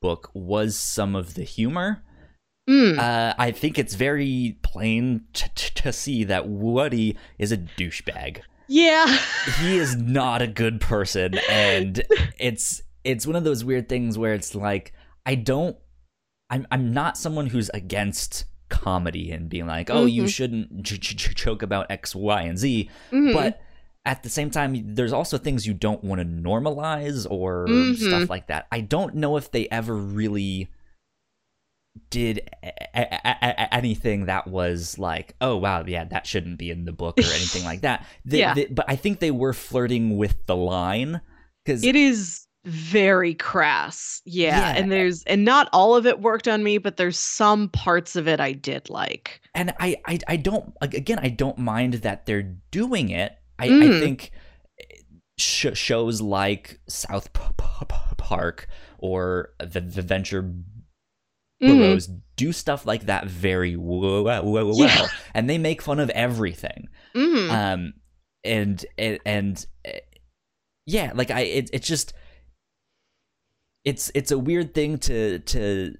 [0.00, 2.02] book was some of the humor
[2.68, 2.98] mm.
[2.98, 8.40] uh, i think it's very plain t- t- to see that woody is a douchebag
[8.68, 9.18] yeah
[9.60, 12.02] he is not a good person and
[12.38, 14.92] it's it's one of those weird things where it's like
[15.26, 15.76] i don't
[16.50, 20.28] i'm i'm not someone who's against comedy and being like oh you Mhm.
[20.28, 23.34] shouldn't j- j- j- joke about x y and z Mhm.
[23.34, 23.60] but
[24.06, 27.96] at the same time there's also things you don't want to normalize or Mhm.
[27.96, 30.68] stuff like that i don't know if they ever really
[32.10, 36.84] did a- a- a- anything that was like oh wow yeah that shouldn't be in
[36.84, 38.54] the book or anything like that Yeah.
[38.70, 41.20] but i think they were flirting with the line
[41.64, 44.80] because it is very crass yeah, Yeah.
[44.80, 48.26] and there's and not all of it worked on me but there's some parts of
[48.26, 52.56] it i did like and I, I i don't again i don't mind that they're
[52.70, 54.00] doing it i, I Mm.
[54.00, 54.30] think
[55.38, 57.32] sh- shows like south
[58.16, 58.66] park
[58.98, 60.50] or the, the venture
[61.64, 61.78] Mhm.
[61.78, 65.06] burrows do stuff like that very well, well, well Yeah.
[65.34, 67.50] and they make fun of everything Mhm.
[67.50, 67.92] um
[68.44, 69.90] and and, and uh,
[70.86, 72.12] yeah like i it, it's just
[73.84, 75.94] it's it's a weird thing to to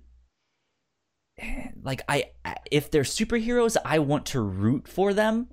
[1.83, 2.25] like i
[2.71, 5.49] if they're superheroes i want to root for them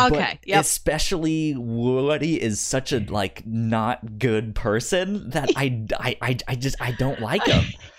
[0.00, 6.36] okay yep especially woody is such a like not good person that I, I i
[6.48, 7.64] i just i don't like him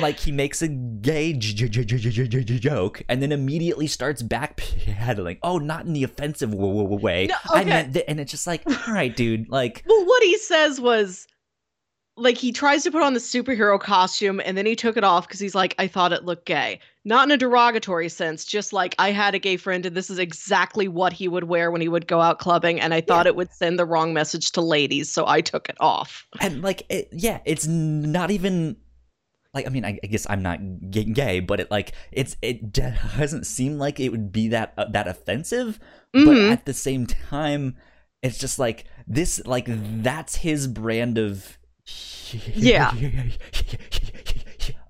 [0.00, 5.38] like he makes a gay j- j- j- joke and then immediately starts backpedaling.
[5.42, 7.26] Oh, not in the offensive w- w- way.
[7.26, 9.48] No, I meant, th- and it's just like, all right, dude.
[9.48, 11.26] Like, well what he says was
[12.16, 15.26] like he tries to put on the superhero costume and then he took it off
[15.26, 18.94] because he's like i thought it looked gay not in a derogatory sense just like
[19.00, 21.88] i had a gay friend and this is exactly what he would wear when he
[21.88, 25.10] would go out clubbing and i thought it would send the wrong message to ladies
[25.10, 28.76] so i took it off and like, it, yeah, it's not even
[29.54, 29.66] like.
[29.66, 30.58] I mean, I, I guess I'm not
[30.90, 34.86] gay, gay, but it like it's it doesn't seem like it would be that uh,
[34.90, 35.78] that offensive.
[36.12, 36.50] But Mhm.
[36.52, 37.76] at the same time,
[38.22, 39.40] it's just like this.
[39.46, 41.58] Like that's his brand of
[42.54, 42.92] Yeah.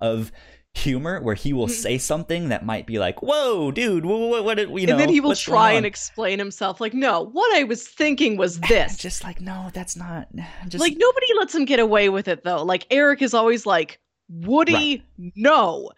[0.01, 0.33] of
[0.77, 1.71] humor where he will Mhm.
[1.71, 5.09] say something that might be like, "Whoa, dude, what, what, what you know?" and then
[5.09, 9.23] he will try and explain himself like no what i was thinking was this just
[9.23, 10.29] like, no, that's not.
[10.69, 14.01] Just like nobody lets him get away with it though like eric is always like
[14.29, 15.05] woody
[15.37, 15.91] no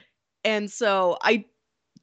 [0.44, 1.44] and so i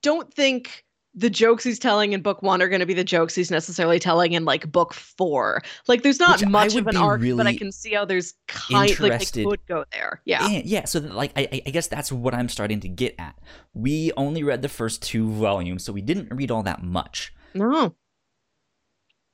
[0.01, 3.35] don't think the jokes he's telling in book one are going to be the jokes
[3.35, 5.61] he's necessarily telling in like book four.
[5.87, 8.33] Like there's not Which much of an arc, really but I can see how there's
[8.47, 10.21] kind of like could go there.
[10.25, 10.85] Yeah, and, yeah.
[10.85, 13.37] So that, like I, I guess that's what I'm starting to get at.
[13.73, 17.33] We only read the first two volumes, so we didn't read all that much.
[17.53, 17.95] No.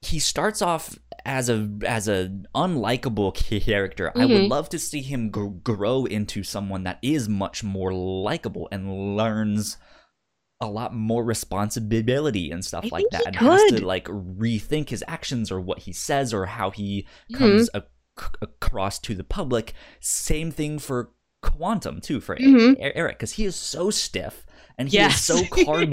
[0.02, 4.08] He starts off as a as a unlikable character.
[4.08, 4.19] Mm-hmm.
[4.19, 4.51] I would mm-hmm.
[4.51, 9.77] love to see him g- grow into someone that is much more likable and learns
[10.62, 13.47] a lot more responsibility and stuff I like that and could.
[13.47, 17.36] has to like rethink his actions or what he says or how he mm-hmm.
[17.38, 17.84] comes a-
[18.41, 22.73] across to the public same thing for quantum too for mm-hmm.
[22.77, 24.45] eric because he is so stiff
[24.80, 25.20] and he yes.
[25.20, 25.92] is so cardboard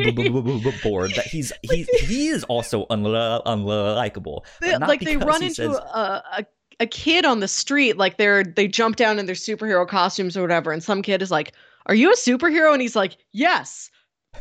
[1.16, 4.44] that he's he he is also unli- unlikable.
[4.81, 6.46] like they run into says, a, a
[6.79, 10.42] a kid on the street, like they're they jump down in their superhero costumes or
[10.42, 11.53] whatever, and some kid is like,
[11.87, 13.90] "Are you a superhero?" And he's like, "Yes."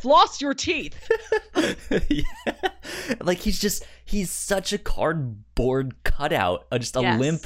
[0.02, 1.10] floss your teeth.
[2.10, 2.24] yeah.
[3.22, 7.20] Like he's just he's such a cardboard cutout, uh, just a yes.
[7.20, 7.46] limp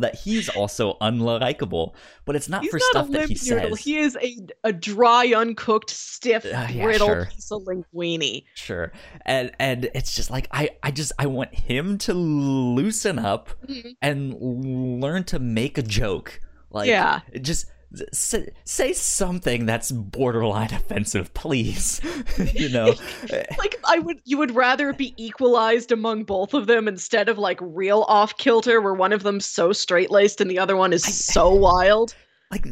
[0.00, 1.94] that he's also unlikable.
[2.24, 3.80] But it's not he's for not stuff that he says.
[3.80, 7.26] He is a a dry, uncooked, stiff, uh, yeah, brittle sure.
[7.26, 8.44] piece of linguine.
[8.54, 8.92] Sure,
[9.24, 13.90] and and it's just like I I just I want him to loosen up mm-hmm.
[14.02, 16.40] and learn to make a joke.
[16.70, 17.66] Like yeah, just
[18.12, 22.00] say, say something that's borderline offensive, please.
[22.54, 22.94] you know,
[23.58, 27.58] like I would, you would rather be equalized among both of them instead of like
[27.60, 31.04] real off kilter, where one of them's so straight laced and the other one is
[31.04, 32.14] I, so wild.
[32.50, 32.66] Like,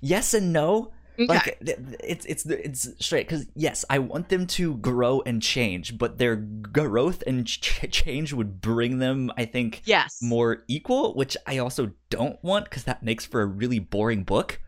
[0.00, 0.92] yes and no.
[1.18, 1.26] Okay.
[1.26, 1.58] Like
[2.04, 6.36] it's it's it's straight because yes, I want them to grow and change, but their
[6.36, 11.92] growth and ch- change would bring them, I think, yes, more equal, which I also
[12.10, 14.60] don't want because that makes for a really boring book,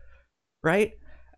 [0.63, 0.93] right?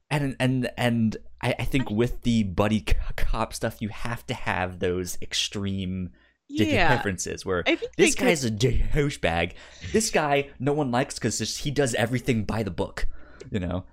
[0.09, 2.85] And and and I, I think with the buddy
[3.17, 6.11] cop stuff, you have to have those extreme
[6.47, 6.95] yeah.
[6.95, 7.63] differences where
[7.97, 8.63] this guy's could...
[8.63, 9.53] a douchebag.
[9.91, 13.07] This guy no one likes because he does everything by the book,
[13.49, 13.85] you know.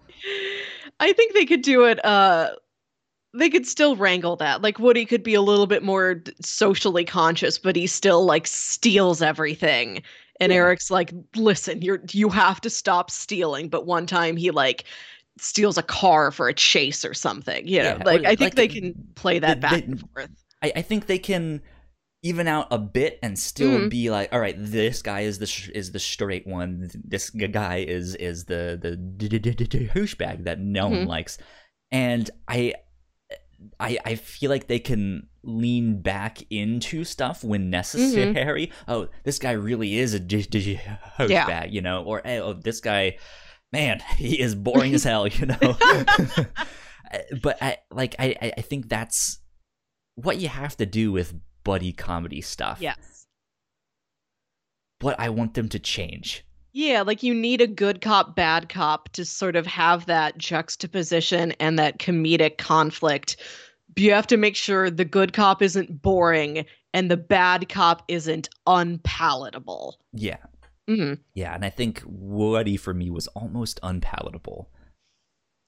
[1.00, 2.04] I think they could do it.
[2.04, 2.50] Uh,
[3.34, 4.62] they could still wrangle that.
[4.62, 9.22] Like Woody could be a little bit more socially conscious, but he still like steals
[9.22, 10.02] everything.
[10.40, 10.58] And yeah.
[10.58, 14.84] Eric's like, "Listen, you're you have to stop stealing." But one time he like
[15.38, 17.66] steals a car for a chase or something.
[17.66, 20.30] You know, yeah, like I think like, they can play that back and forth.
[20.62, 21.60] I, I think they can
[22.22, 23.88] even out a bit and still mm-hmm.
[23.88, 27.76] be like all right this guy is the sh- is the straight one this guy
[27.76, 30.96] is is the the douchebag that no mm-hmm.
[30.96, 31.38] one likes
[31.92, 32.74] and i
[33.80, 37.70] I, I feel like they can lean back into stuff when mm-hmm.
[37.70, 38.68] necessary.
[38.68, 38.90] Mm-hmm.
[38.90, 41.64] Oh, this guy really is a douchebag, yeah.
[41.64, 43.18] you know, or hey, oh, this guy,
[43.72, 45.58] man, he is boring as hell, you know.
[47.42, 49.40] but I like I I think that's
[50.14, 51.34] what you have to do with
[51.68, 52.78] buddy comedy stuff.
[52.80, 53.26] Yes.
[55.00, 56.42] But I want them to change.
[56.72, 61.52] Yeah, like you need a good cop, bad cop to sort of have that juxtaposition
[61.60, 63.36] and that comedic conflict.
[63.96, 68.48] You have to make sure the good cop isn't boring and the bad cop isn't
[68.66, 70.00] unpalatable.
[70.14, 70.38] Yeah.
[70.88, 71.20] Mm-hmm.
[71.34, 74.70] Yeah, and I think Woody for me was almost unpalatable.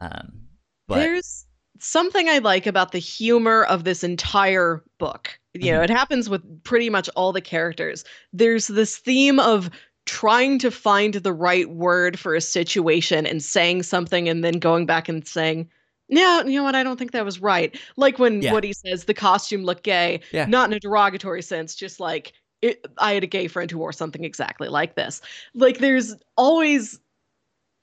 [0.01, 0.49] Um,
[0.89, 1.45] but there's
[1.79, 5.40] something I like about the humor of this entire book.
[5.55, 5.85] You know, mm-hmm.
[5.85, 8.05] it happens with pretty much all the characters.
[8.33, 9.71] There's this theme of
[10.07, 14.87] trying to find the right word for a situation and saying something and then going
[14.87, 15.69] back and saying,
[16.09, 16.75] no, you know what?
[16.75, 17.79] I don't think that was right.
[17.97, 18.53] Like when yeah.
[18.53, 20.47] Woody says the costume looked gay, yeah.
[20.47, 22.33] not in a derogatory sense, just like
[22.63, 25.21] it, I had a gay friend who wore something exactly like this.
[25.55, 26.99] Like there's always,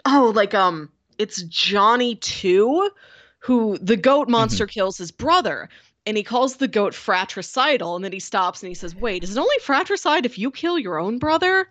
[0.05, 2.89] oh, like um, it's Johnny too
[3.39, 4.31] who the goat mm-hmm.
[4.31, 4.71] monster mm-hmm.
[4.71, 5.69] kills his brother
[6.07, 9.35] and he calls the goat fratricidal and then he stops and he says wait is
[9.35, 11.69] it only fratricide if you kill your own brother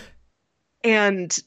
[0.84, 1.40] and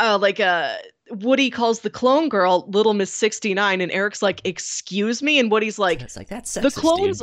[0.00, 0.76] uh like uh
[1.10, 5.78] Woody calls the clone girl Little Miss 69 and Eric's like, "Excuse me?" and Woody's
[5.78, 7.22] like, "It's like that's the clones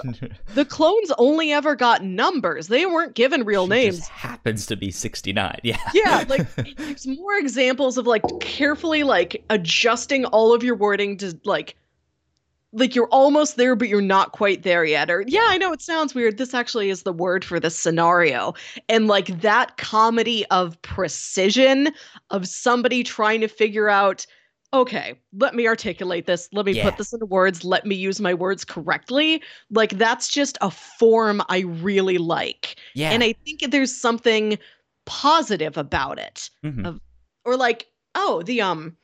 [0.54, 2.68] the clones only ever got numbers.
[2.68, 4.08] They weren't given real she names.
[4.08, 5.78] happens to be 69." Yeah.
[5.94, 11.40] Yeah, like there's more examples of like carefully like adjusting all of your wording to
[11.46, 11.76] like
[12.72, 15.82] like you're almost there but you're not quite there yet or yeah i know it
[15.82, 16.38] sounds weird.
[16.38, 18.54] This actually is the word for the scenario.
[18.88, 21.94] And like that comedy of precision
[22.30, 24.26] of somebody trying to figure out
[24.72, 26.48] okay let me articulate this.
[26.52, 26.84] Let me yeah.
[26.84, 27.64] put this into words.
[27.64, 29.42] Let me use my words correctly.
[29.72, 32.76] Like that's just a form i really like.
[32.94, 33.12] Yeah.
[33.12, 34.60] And i think there's something
[35.06, 36.86] positive about it mm-hmm.
[36.86, 37.02] of,
[37.46, 38.96] or like oh the um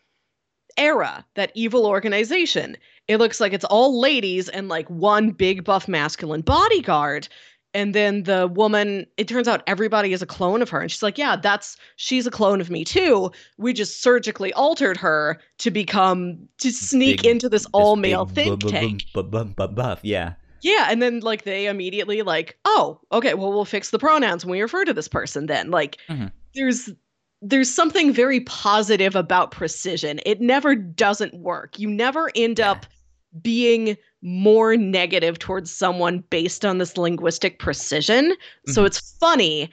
[0.77, 2.77] era, that evil organization.
[3.07, 7.27] It looks like it's all ladies and like one big buff masculine bodyguard.
[7.73, 10.79] And then the woman, it turns out everybody is a clone of her.
[10.79, 13.31] And she's like, Yeah, that's she's a clone of me too.
[13.57, 18.61] We just surgically altered her to become to sneak Big- into this all male think
[18.61, 19.03] bu- tank.
[19.13, 19.99] bu- bu- bu- buff.
[20.03, 20.33] Yeah.
[20.61, 24.53] Yeah, and then like they immediately like, oh, okay, well we'll fix the pronouns when
[24.53, 25.69] we refer to this person then.
[25.69, 26.31] Like Mhm.
[26.55, 26.89] there's
[27.41, 30.19] there's something very positive about precision.
[30.25, 31.77] It never doesn't work.
[31.79, 32.71] You never end Yeah.
[32.71, 32.85] up
[33.41, 38.35] being more negative towards someone based on this linguistic precision.
[38.65, 38.85] So Mhm.
[38.85, 39.69] it's funny.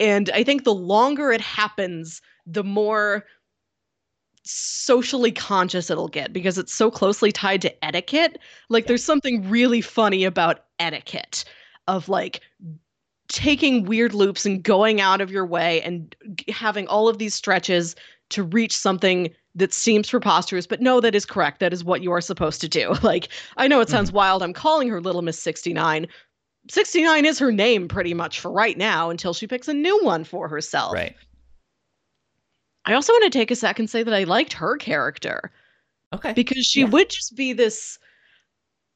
[0.00, 3.24] And I think the longer it happens, the more
[4.46, 8.38] socially conscious it'll get because it's so closely tied to etiquette.
[8.68, 11.44] Like there's something really funny about etiquette
[11.88, 12.40] of like
[13.34, 16.14] taking weird loops and going out of your way and
[16.48, 17.96] having all of these stretches
[18.30, 21.58] to reach something that seems preposterous but no that is correct.
[21.58, 22.94] That is what you are supposed to do.
[23.02, 24.18] Like i know it sounds mm-hmm.
[24.18, 24.42] wild.
[24.42, 26.06] I'm calling her little miss 69
[26.70, 30.22] 69 is her name pretty much for right now until she picks a new one
[30.22, 30.94] for herself.
[30.94, 31.16] Right.
[32.84, 35.50] i also want to take a second and say that i liked her character.
[36.12, 36.32] Okay.
[36.34, 36.86] because she Yeah.
[36.86, 37.98] would just be this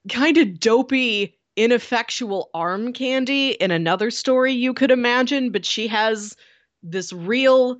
[0.09, 6.37] kind of dopey ineffectual arm candy in another story you could imagine but she has
[6.85, 7.77] this real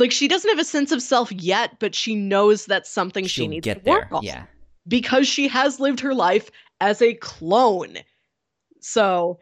[0.00, 3.42] like she doesn't have a sense of self yet but she knows that's something she
[3.42, 4.46] She'll needs get to work on Yeah.
[4.88, 6.50] because she has lived her life
[6.80, 7.98] as a clone
[8.80, 9.38] so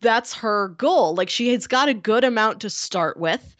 [0.00, 3.54] that's her goal like she has got a good amount to start with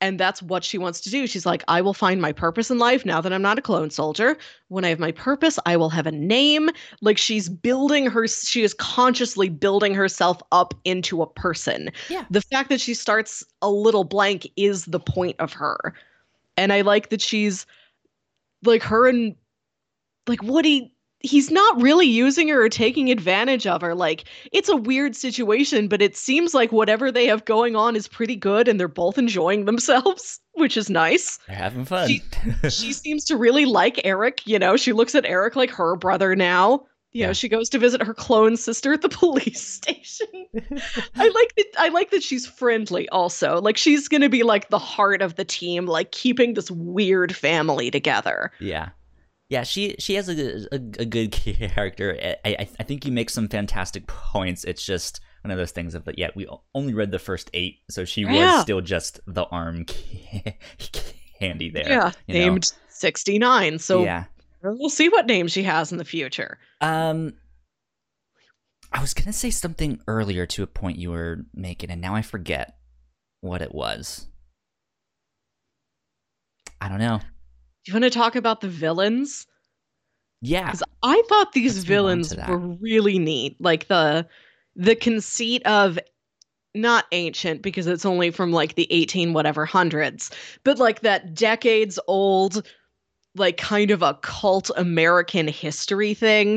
[0.00, 1.26] and that's what she wants to do.
[1.26, 3.90] She's like, I will find my purpose in life now that I'm not a clone
[3.90, 4.36] soldier.
[4.68, 6.68] When I have my purpose, I will have a name.
[7.00, 11.90] Like she's building her, she is consciously building herself up into a person.
[12.10, 12.24] Yeah.
[12.30, 15.94] The fact that she starts a little blank is the point of her.
[16.58, 17.66] And I like that she's
[18.64, 19.34] like her and
[20.26, 20.92] like Woody.
[21.20, 23.94] He's not really using her or taking advantage of her.
[23.94, 28.06] Like, it's a weird situation, but it seems like whatever they have going on is
[28.06, 31.38] pretty good and they're both enjoying themselves, which is nice.
[31.48, 32.08] They're having fun.
[32.08, 32.22] She-
[32.70, 34.46] she seems to really like Eric.
[34.46, 36.84] You know, she looks at Eric like her brother now.
[37.12, 40.26] You know, she goes to visit her clone sister at the police station.
[41.16, 43.58] I like that I like that she's friendly also.
[43.58, 47.90] Like she's gonna be like the heart of the team, like keeping this weird family
[47.90, 48.52] together.
[48.60, 48.90] Yeah,
[49.48, 49.62] yeah.
[49.62, 52.18] She she has a a, a good character.
[52.44, 54.64] I, I I think you make some fantastic points.
[54.64, 56.18] It's just one of those things of that.
[56.18, 58.54] Yeah, we only read the first eight, so she Yeah.
[58.56, 59.84] was still just the arm
[61.38, 61.88] candy there.
[61.88, 62.12] yeah.
[62.28, 63.78] Named 69.
[63.78, 64.24] So yeah.
[64.62, 66.58] we'll see what name she has in the future.
[66.80, 67.34] Um,
[68.92, 72.22] I was gonna say something earlier to a point you were making, and now I
[72.22, 72.76] forget
[73.40, 74.26] what it was.
[76.80, 77.20] I don't know.
[77.86, 79.46] You want to talk about the villains?
[80.42, 83.56] Yeah, Because I thought these Let's villains were really neat.
[83.60, 84.28] Like the
[84.74, 85.98] the conceit of
[86.74, 90.30] not ancient because it's only from like the 18 whatever hundreds,
[90.62, 92.66] but like that decades old,
[93.34, 96.56] like kind of a cult American history thing.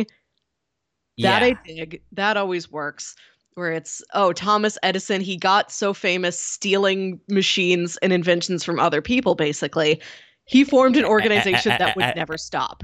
[1.19, 1.47] That yeah.
[1.47, 2.01] I dig.
[2.11, 3.15] That always works.
[3.55, 9.01] Where it's, oh, Thomas Edison, he got so famous stealing machines and inventions from other
[9.01, 10.01] people, basically.
[10.49, 12.83] He formed an organization that would never stop.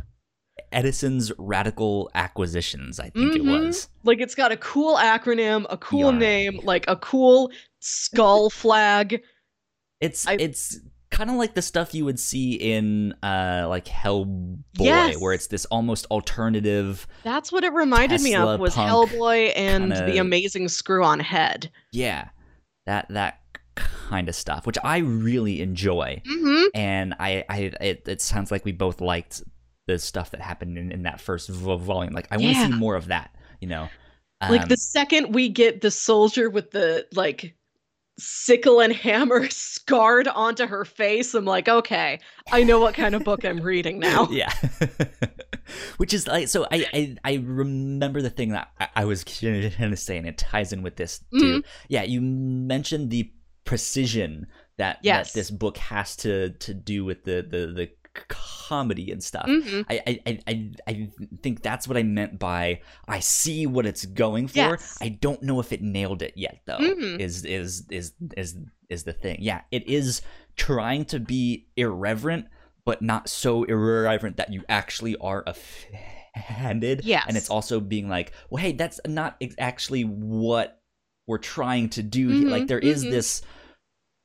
[0.71, 2.99] Edison's radical acquisitions.
[2.99, 3.35] I think Mhm.
[3.35, 3.89] it was.
[4.03, 6.17] Like it's got a cool acronym, a cool ERA.
[6.19, 9.21] name, like a cool skull flag.
[10.01, 10.79] It's I- it's
[11.11, 15.17] kind of like the stuff you would see in uh like Hellboy, Yes.
[15.19, 17.07] where it's this almost alternative.
[17.23, 21.71] That's what it reminded me of was Hellboy and kinda- the amazing screw on head.
[21.91, 22.29] Yeah,
[22.85, 23.39] that that
[23.75, 26.21] kind of stuff, which I really enjoy.
[26.25, 26.63] Mm-hmm.
[26.73, 29.43] and I, I it, it sounds like we both liked
[29.87, 32.13] the stuff that happened in, in that first vo- volume.
[32.13, 33.35] Like I want to see more of that.
[33.61, 33.89] You know,
[34.41, 37.55] like Um, the second we get the soldier with the like
[38.17, 42.19] sickle and hammer scarred onto her face, I'm like, okay,
[42.51, 44.27] I know what kind of book I'm reading now.
[44.31, 44.51] yeah,
[45.97, 46.65] which is like so.
[46.71, 50.73] I I, I remember the thing that I, I was gonna say, and it ties
[50.73, 51.37] in with this too.
[51.39, 51.59] Mm-hmm.
[51.89, 53.31] Yeah, you mentioned the
[53.65, 54.47] precision
[54.77, 55.31] that Yes.
[55.33, 57.89] that this book has to to do with the the the
[58.27, 59.45] comedy and stuff.
[59.45, 59.85] Mhm.
[59.89, 61.09] I, I, I- I,
[61.43, 64.55] think that's what I meant by I see what it's going for.
[64.57, 64.97] Yes.
[65.01, 66.77] I don't know if it nailed it yet though.
[66.77, 67.19] Mhm.
[67.19, 68.55] Is is is is
[68.89, 69.37] is the thing.
[69.41, 70.21] Yeah, it is
[70.55, 72.45] trying to be irreverent,
[72.85, 77.01] but not so irreverent that you actually are offended.
[77.03, 77.25] Yes.
[77.27, 80.79] And it's also being like, well, hey, that's not ex- actually what
[81.27, 82.29] we're trying to do.
[82.29, 83.11] Mhm, Like there is mhm.
[83.11, 83.41] this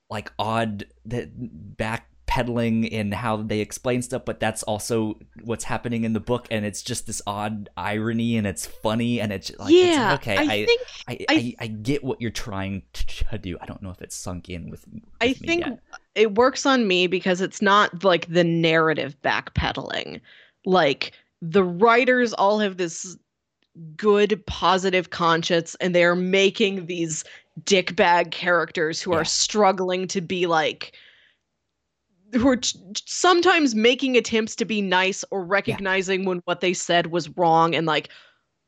[0.09, 1.31] like odd that
[1.77, 6.47] back backpedaling in how they explain stuff, but that's also what's happening in the book,
[6.51, 10.37] and it's just this odd irony, and it's funny, and it's like, yeah, it's, okay,
[10.37, 13.59] I, I, think I, I- I, I get what you're trying to do.
[13.61, 14.87] I don't know if it's sunk in with.
[14.93, 15.81] with I think yet.
[16.15, 20.21] it works on me because it's not like the narrative backpedaling.
[20.65, 23.17] Like the writers all have this
[23.97, 27.25] good positive conscience and they're making these
[27.65, 29.19] dickbag characters who Yeah.
[29.19, 30.93] are struggling to be like
[32.33, 37.09] who are t- sometimes making attempts to be nice or recognizing when what they said
[37.09, 38.09] was wrong and like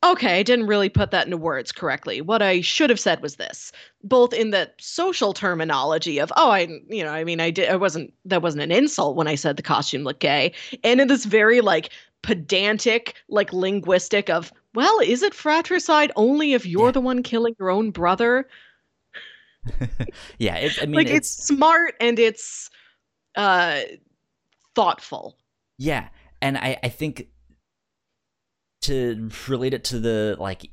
[0.04, 2.20] okay i didn't really put that into words correctly.
[2.20, 3.70] What i should have said was this.
[4.02, 7.76] Both in the social terminology of oh i you know i mean i did i
[7.76, 10.52] wasn't that wasn't an insult when i said the costume looked gay.
[10.82, 11.90] And in this very like
[12.22, 16.92] pedantic like linguistic of well is it fratricide only if you're Yeah.
[16.92, 18.46] the one killing your own brother
[20.38, 22.68] yeah, it, I mean, like it's, smart and it's
[23.36, 23.80] uh
[24.74, 25.36] thoughtful
[25.78, 26.08] Yeah,
[26.40, 27.28] and I I think
[28.82, 30.64] to relate it to the like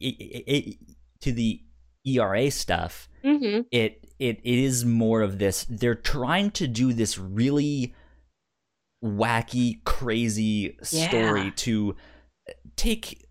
[0.00, 0.78] i- i- i-
[1.20, 1.60] to the
[2.06, 3.60] ERA stuff, mm-hmm.
[3.70, 5.66] it it it is more of this.
[5.68, 7.94] They're trying to do this really
[9.04, 11.50] wacky, crazy story Yeah.
[11.56, 11.96] to
[12.76, 13.26] take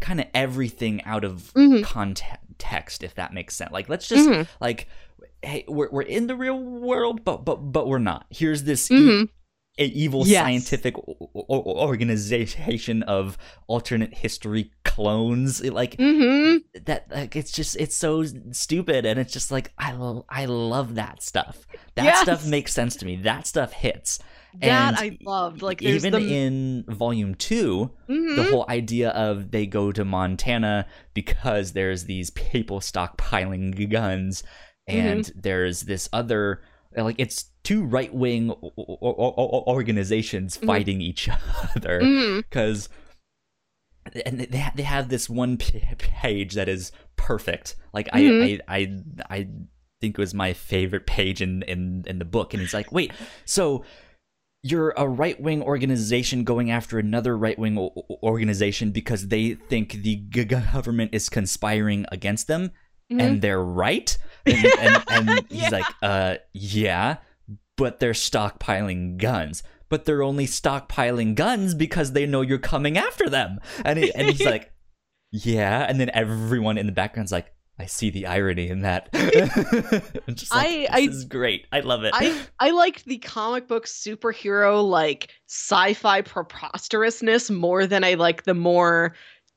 [0.00, 1.82] kind of everything out of Mhm.
[1.82, 3.72] context, if that makes sense.
[3.72, 4.46] Like, let's just Mhm.
[4.60, 4.88] like,
[5.42, 8.26] hey, we're we're in the real world, but but but we're not.
[8.30, 9.28] Here's this e- Mhm.
[9.78, 10.42] a evil Yes.
[10.42, 16.58] scientific o- o- organization of alternate history clones like Mm-hmm.
[16.84, 20.96] that like it's just it's so stupid and it's just like i love i love
[20.96, 22.20] that stuff that Yes.
[22.20, 24.18] stuff makes sense to me that stuff hits
[24.60, 25.62] That And I loved.
[25.62, 28.36] Like even the in volume 2 Mhm.
[28.36, 34.42] the whole idea of they go to montana because there's these people stockpiling guns
[34.86, 35.40] and Mm-hmm.
[35.40, 36.60] there's this other
[36.96, 40.66] like it's two right-wing o- o- o- o- organizations Mhm.
[40.66, 41.28] fighting each
[41.76, 42.00] other
[42.36, 42.88] because
[44.26, 47.76] and they they have this one page that is perfect.
[47.94, 48.08] Like.
[48.12, 49.48] I, I I I
[50.00, 53.12] think it was my favorite page in in in the book, and he's like, wait,
[53.44, 53.84] so.
[54.62, 57.76] You're a right wing organization going after another right wing
[58.22, 62.70] organization because they think the g- government is conspiring against them,
[63.12, 63.20] Mhm.
[63.22, 64.16] and they're right.
[64.46, 65.68] And, and, and he's Yeah.
[65.68, 67.18] like, uh, yeah,
[67.76, 69.62] but they're stockpiling guns.
[69.88, 73.60] But they're only stockpiling guns because they know you're coming after them.
[73.84, 74.72] And, he, and he's like,
[75.30, 75.86] yeah.
[75.88, 77.52] And then everyone in the background's like,
[77.82, 79.10] I see the irony in that.
[80.34, 81.66] Just like, I- this I- is great.
[81.72, 82.12] I love it.
[82.14, 88.54] I I liked the comic book superhero like sci-fi preposterousness more than I like the
[88.54, 89.14] more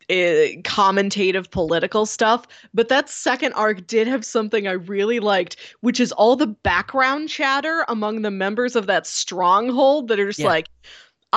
[0.10, 2.46] uh, commentative political stuff.
[2.74, 7.30] But that second arc did have something I really liked, which is all the background
[7.30, 10.48] chatter among the members of that stronghold that are just Yeah.
[10.48, 10.68] like.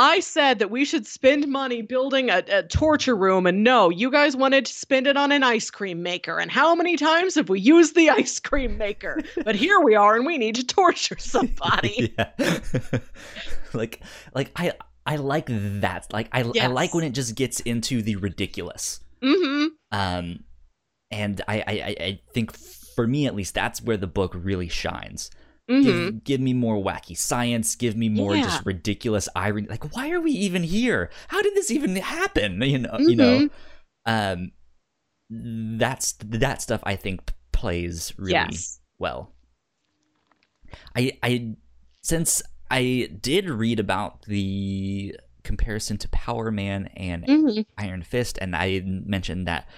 [0.01, 4.13] I said that we should spend money building a, a torture room, and no, you
[4.13, 6.39] guys wanted to spend it on an ice cream maker.
[6.39, 9.19] And how many times have we used the ice cream maker?
[9.45, 12.15] but here we are, and we need to torture somebody.
[13.75, 14.01] like
[14.35, 14.73] like I
[15.05, 16.13] I like that.
[16.13, 19.01] Like I I like when it just gets into the ridiculous.
[19.23, 19.67] mm-hmm.
[19.91, 20.45] Um
[21.11, 25.31] and I I- I think for me at least that's where the book really shines.
[25.69, 25.83] Mm-hmm.
[25.85, 27.75] Give, give me more wacky science.
[27.77, 28.43] Give me more Yeah.
[28.45, 29.69] just ridiculous irony.
[29.69, 31.11] Like, why are we even here?
[31.29, 32.63] How did this even happen?
[32.69, 33.39] You know, you know.
[34.07, 34.41] Mm-hmm.
[34.41, 34.53] Um,
[35.79, 36.81] that's that stuff.
[36.85, 38.81] I think plays really Yes.
[38.99, 39.33] well.
[40.97, 41.57] I I
[42.03, 47.61] since I did read about the comparison to Power Man and Mm-hmm.
[47.79, 49.69] Iron Fist, and I mentioned that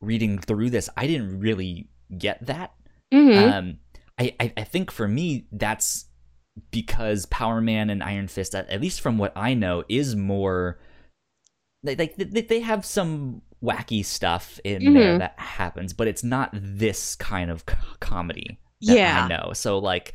[0.00, 2.72] reading through this, I didn't really get that.
[3.12, 3.52] Mm-hmm.
[3.52, 3.78] Um,
[4.22, 6.06] I, I I think for me that's
[6.70, 10.78] because Power Man and Iron Fist, at, at least from what I know, is more
[11.82, 15.18] like they, they, they have some wacky stuff in there Mhm.
[15.18, 19.24] that happens, but it's not this kind of c- comedy that yeah.
[19.24, 19.52] I know.
[19.54, 20.12] So like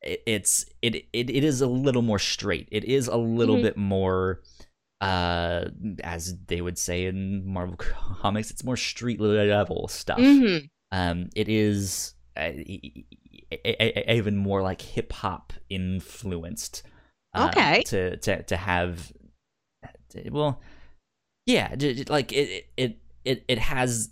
[0.00, 2.68] it, it's it, it it is a little more straight.
[2.72, 3.62] It is a little Mhm.
[3.62, 4.40] bit more
[5.00, 5.66] uh
[6.02, 10.66] as they would say in Marvel comics, it's more street level stuff Mm-hmm.
[10.92, 12.50] um, it is uh,
[13.52, 16.82] e- e- even more like hip hop influenced.
[17.34, 17.82] uh, Okay.
[17.84, 19.12] To to to have,
[20.30, 20.60] well,
[21.46, 21.74] yeah,
[22.08, 24.10] like it it it it has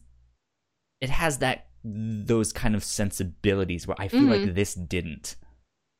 [1.00, 5.36] it has that those kind of sensibilities where I feel like this didn't.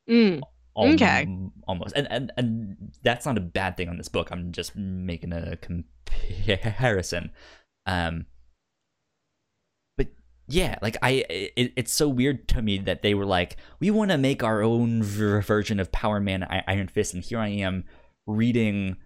[0.09, 0.41] Mm.
[0.41, 0.49] Al-
[0.95, 1.29] Okay.
[1.69, 4.31] Almost, and, and and that's not a bad thing on this book.
[4.33, 7.31] I'm just making a comparison.
[7.87, 8.27] Um,
[10.47, 14.11] yeah, like I, it, it's so weird to me that they were like, we want
[14.11, 17.85] to make our own ver- version of Power Man Iron Fist, and here I am
[18.27, 18.97] reading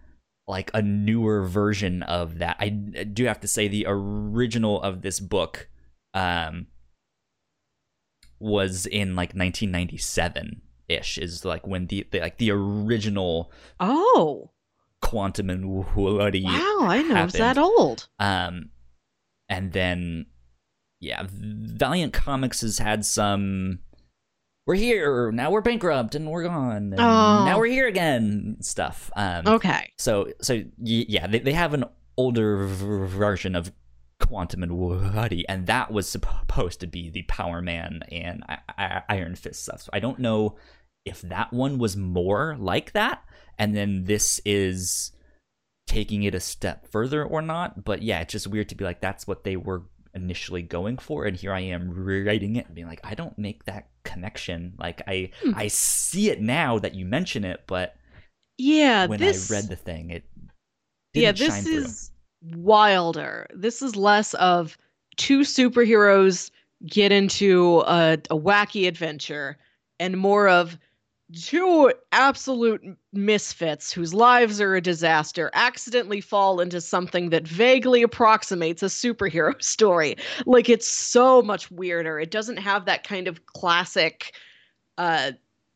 [0.48, 2.56] like a newer version of that.
[2.60, 5.68] I do have to say the original of this book,
[6.14, 6.68] um,
[8.38, 11.18] was in like 1997 ish.
[11.18, 14.50] Is like when the, the like the original oh
[15.02, 16.44] quantum and Woody.
[16.44, 18.08] Wow, I know it's that old.
[18.18, 18.70] Um,
[19.48, 20.26] and then
[21.06, 23.78] yeah, Valiant Comics has had some.
[24.66, 25.52] We're here now.
[25.52, 26.76] We're bankrupt and we're gone.
[26.92, 27.44] And Oh.
[27.44, 28.56] Now we're here again.
[28.60, 29.10] Stuff.
[29.14, 29.92] Um, Okay.
[29.98, 31.84] So so yeah, they they have an
[32.16, 33.70] older version of
[34.20, 39.02] Quantum and Woody, and that was supposed to be the Power Man and I- I-
[39.10, 39.82] Iron Fist stuff.
[39.82, 40.56] So I don't know
[41.04, 43.22] if that one was more like that,
[43.58, 45.12] and then this is
[45.86, 47.84] taking it a step further or not.
[47.84, 49.82] But yeah, it's just weird to be like that's what they were
[50.16, 53.64] initially going for, and here I am writing it and being like, I don't make
[53.66, 54.74] that connection.
[54.78, 55.52] Like I Hmm.
[55.54, 57.96] I see it now that you mention it, but
[58.58, 60.24] Yeah, when this I read the thing, it
[61.14, 62.10] yeah, this is
[62.42, 63.46] wilder.
[63.54, 64.76] This is less of
[65.16, 66.50] two superheroes
[66.86, 69.56] get into a, a wacky adventure
[69.98, 70.78] and more of
[71.34, 78.82] two absolute misfits whose lives are a disaster accidentally fall into something that vaguely approximates
[78.82, 80.16] a superhero story.
[80.44, 82.20] Like it's so much weirder.
[82.20, 84.34] It doesn't have that kind of classic
[84.98, 85.32] uh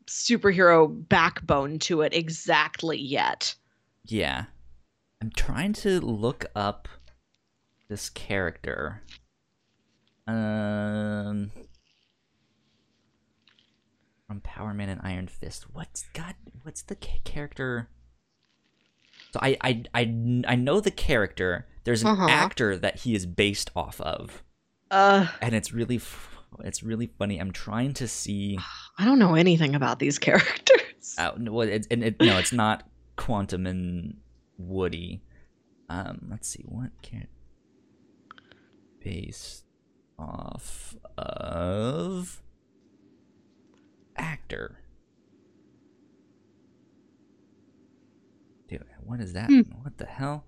[0.07, 3.55] superhero backbone to it exactly yet.
[4.07, 4.47] Yeah.
[5.21, 6.89] I'm trying to look up
[7.89, 9.03] this character.
[10.27, 11.51] Um
[14.31, 15.66] from Power Man and Iron Fist.
[15.72, 17.89] What's God what's the ca- character?
[19.33, 20.03] So I I I
[20.47, 21.66] I know the character.
[21.83, 22.28] There's an Uh-huh.
[22.28, 24.45] actor that he is based off of.
[24.89, 27.39] Uh And it's really f- it's really funny.
[27.41, 28.57] I'm trying to see
[28.97, 31.16] I don't know anything about these characters.
[31.18, 34.18] Uh, no, well, it's and it, no, it's not Quantum and
[34.59, 35.24] Woody.
[35.89, 37.26] Um, let's see what can
[39.03, 39.64] based
[40.20, 42.41] off of
[44.17, 44.79] actor.
[48.69, 49.47] Dude, what is that?
[49.49, 49.63] Hmm.
[49.83, 50.45] What the hell?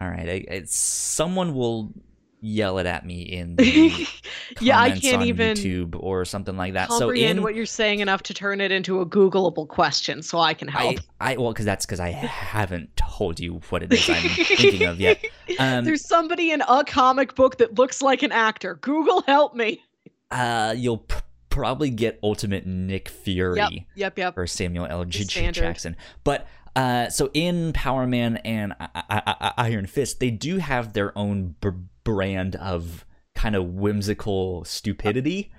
[0.00, 1.92] All right, I, it's someone will
[2.40, 4.06] yell it at me in the
[4.60, 6.92] yeah, I can't even YouTube or something like that.
[6.92, 10.54] So in what you're saying enough to turn it into a Googleable question, so I
[10.54, 11.00] can help.
[11.20, 14.86] I, I well, because that's because I haven't told you what it is I'm thinking
[14.86, 15.24] of yet.
[15.58, 18.76] Um, There's somebody in a comic book that looks like an actor.
[18.76, 19.82] Google, help me.
[20.30, 21.16] uh, you'll p-
[21.50, 24.38] probably get Ultimate Nick Fury Yep, yep, yep.
[24.38, 25.04] or Samuel L.
[25.04, 25.60] J- J- Standard.
[25.60, 26.46] Jackson, but.
[26.76, 31.16] Uh, so in Power Man and I- I- I- Iron Fist, they do have their
[31.18, 31.70] own b-
[32.04, 35.50] brand of kind of whimsical stupidity.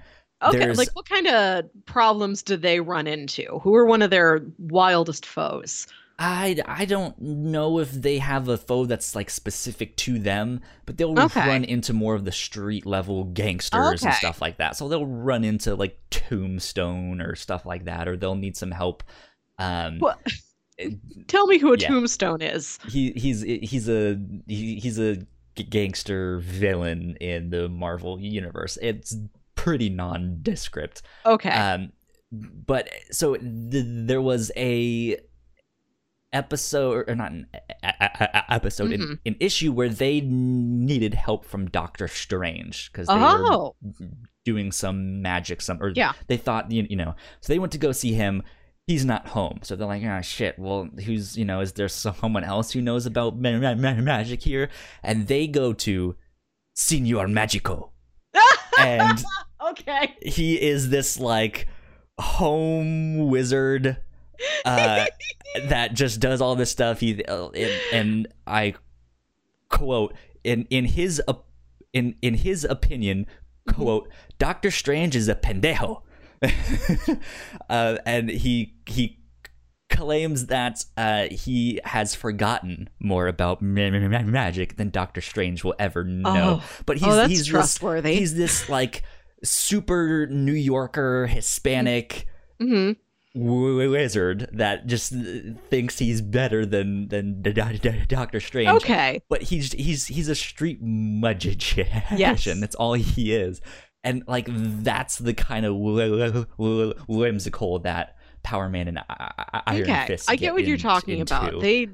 [0.41, 3.59] Okay, There's- like what kind of problems do they run into?
[3.63, 5.87] Who are one of their wildest foes?
[6.21, 10.97] I, I don't know if they have a foe that's like specific to them, but
[10.97, 11.47] they'll Okay.
[11.47, 14.75] run into more of the street level gangsters and stuff like that.
[14.75, 19.01] So they'll run into like Tombstone or stuff like that, or they'll need some help.
[19.57, 20.19] Um, What?
[21.27, 21.89] Tell me who a Yeah.
[21.89, 22.79] tombstone is.
[22.87, 24.17] he he's he's a
[24.47, 25.17] he, he's a
[25.69, 28.77] gangster villain in the Marvel universe.
[28.81, 29.15] It's
[29.55, 31.01] pretty nondescript.
[31.25, 31.49] Okay.
[31.49, 31.91] Um,
[32.31, 35.17] but so th- there was a
[36.31, 37.47] episode or not an
[38.49, 38.93] episode Mhm.
[39.11, 44.07] an, an issue where they needed help from Doctor Strange because they oh, were
[44.45, 46.13] doing some magic some or Yeah.
[46.27, 48.43] they thought you, you know so they went to go see him
[48.87, 52.43] he's not home so they're like ah shit well who's you know is there someone
[52.43, 54.69] else who knows about ma- ma- ma- magic here
[55.03, 56.15] and they go to
[56.75, 57.91] Senor Magico
[58.79, 59.23] and
[59.69, 60.15] okay.
[60.21, 61.67] he is this like
[62.19, 63.97] home wizard
[64.65, 65.05] uh
[65.67, 68.73] that just does all this stuff he uh, and, and i
[69.69, 70.13] quote
[70.43, 71.47] in in his op-
[71.93, 73.25] in in his opinion
[73.67, 76.01] quote doctor strange is a pendejo
[77.69, 79.19] uh, and he he
[79.89, 85.63] claims that uh, he has forgotten more about ma- ma- ma- magic than Doctor Strange
[85.63, 86.61] will ever know.
[86.61, 86.69] Oh.
[86.85, 88.15] But he's oh, he's this, trustworthy.
[88.15, 89.03] he's this like
[89.43, 92.25] super New Yorker Hispanic
[92.59, 92.95] hmm w-
[93.35, 95.13] wizard that just
[95.69, 97.41] thinks he's better than than
[98.07, 98.69] Doctor Strange.
[98.69, 99.21] Okay.
[99.29, 101.87] But he's he's he's a street magician.
[102.15, 102.45] Yes.
[102.45, 103.61] That's all he is.
[104.03, 109.61] And like that's the kind of wh- wh- whimsical that Power Man and I- I-
[109.67, 110.05] Iron okay.
[110.07, 110.29] Fist.
[110.29, 111.35] I get what you're talking into.
[111.37, 111.61] about.
[111.61, 111.89] They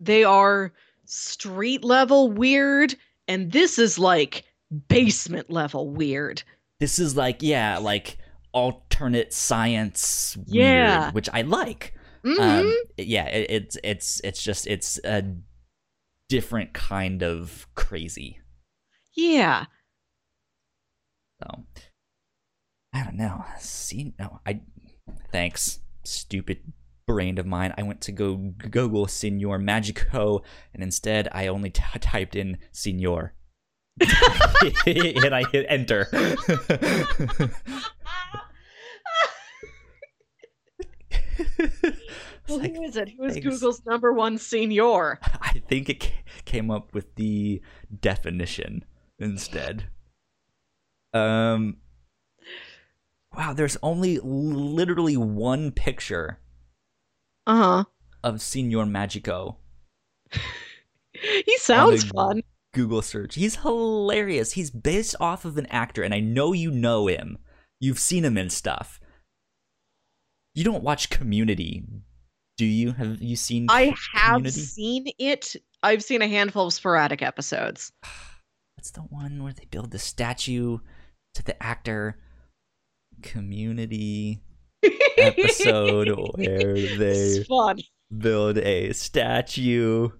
[0.00, 0.72] they are
[1.04, 2.94] street level weird,
[3.28, 4.44] and this is like
[4.88, 6.42] basement level weird.
[6.80, 8.16] This is like yeah, like
[8.54, 11.02] alternate science yeah.
[11.02, 11.94] weird, which I like.
[12.24, 12.40] Mm-hmm.
[12.40, 15.24] Um, yeah, it, it's it's it's just it's a
[16.30, 18.40] different kind of crazy.
[19.14, 19.66] Yeah.
[21.42, 21.64] So
[22.94, 23.44] I don't know.
[23.58, 24.60] See, no, I
[25.30, 26.60] thanks, stupid
[27.06, 27.74] brain of mine.
[27.76, 30.42] I went to go Google Senor Magico,
[30.72, 33.34] and instead I only t- typed in Senor.
[34.00, 36.08] and I hit enter.
[42.48, 43.10] well, like, who is it?
[43.10, 43.48] Who is thanks.
[43.48, 45.18] Google's number one senior?
[45.40, 46.12] I think it
[46.44, 47.60] came up with the
[48.00, 48.84] definition
[49.18, 49.88] instead.
[51.12, 51.78] Um.
[53.36, 56.38] Wow, there's only literally one picture.
[57.46, 57.84] Uh huh.
[58.22, 59.56] Of Senor Magico.
[61.12, 62.42] he sounds fun.
[62.72, 63.36] Google search.
[63.36, 64.52] He's hilarious.
[64.52, 67.38] He's based off of an actor, and I know you know him.
[67.80, 69.00] You've seen him in stuff.
[70.54, 71.82] You don't watch Community,
[72.56, 72.92] do you?
[72.92, 73.66] Have you seen?
[73.68, 74.60] I have Community?
[74.60, 75.56] seen it.
[75.82, 77.92] I've seen a handful of sporadic episodes.
[78.76, 80.78] That's the one where they build the statue
[81.34, 82.18] to the actor.
[83.22, 84.42] Community
[85.16, 87.44] episode where they
[88.16, 90.10] build a statue,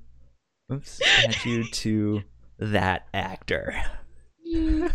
[0.82, 2.22] statue to
[2.58, 3.74] that actor.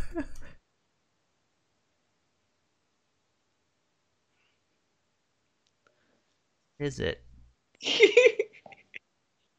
[6.79, 7.21] Is it?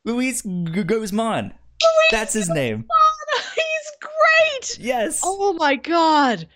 [0.04, 1.44] Luis G- Guzman.
[1.44, 2.86] Luis That's his name.
[3.54, 4.78] He's great.
[4.78, 5.20] Yes.
[5.22, 6.48] Oh my god.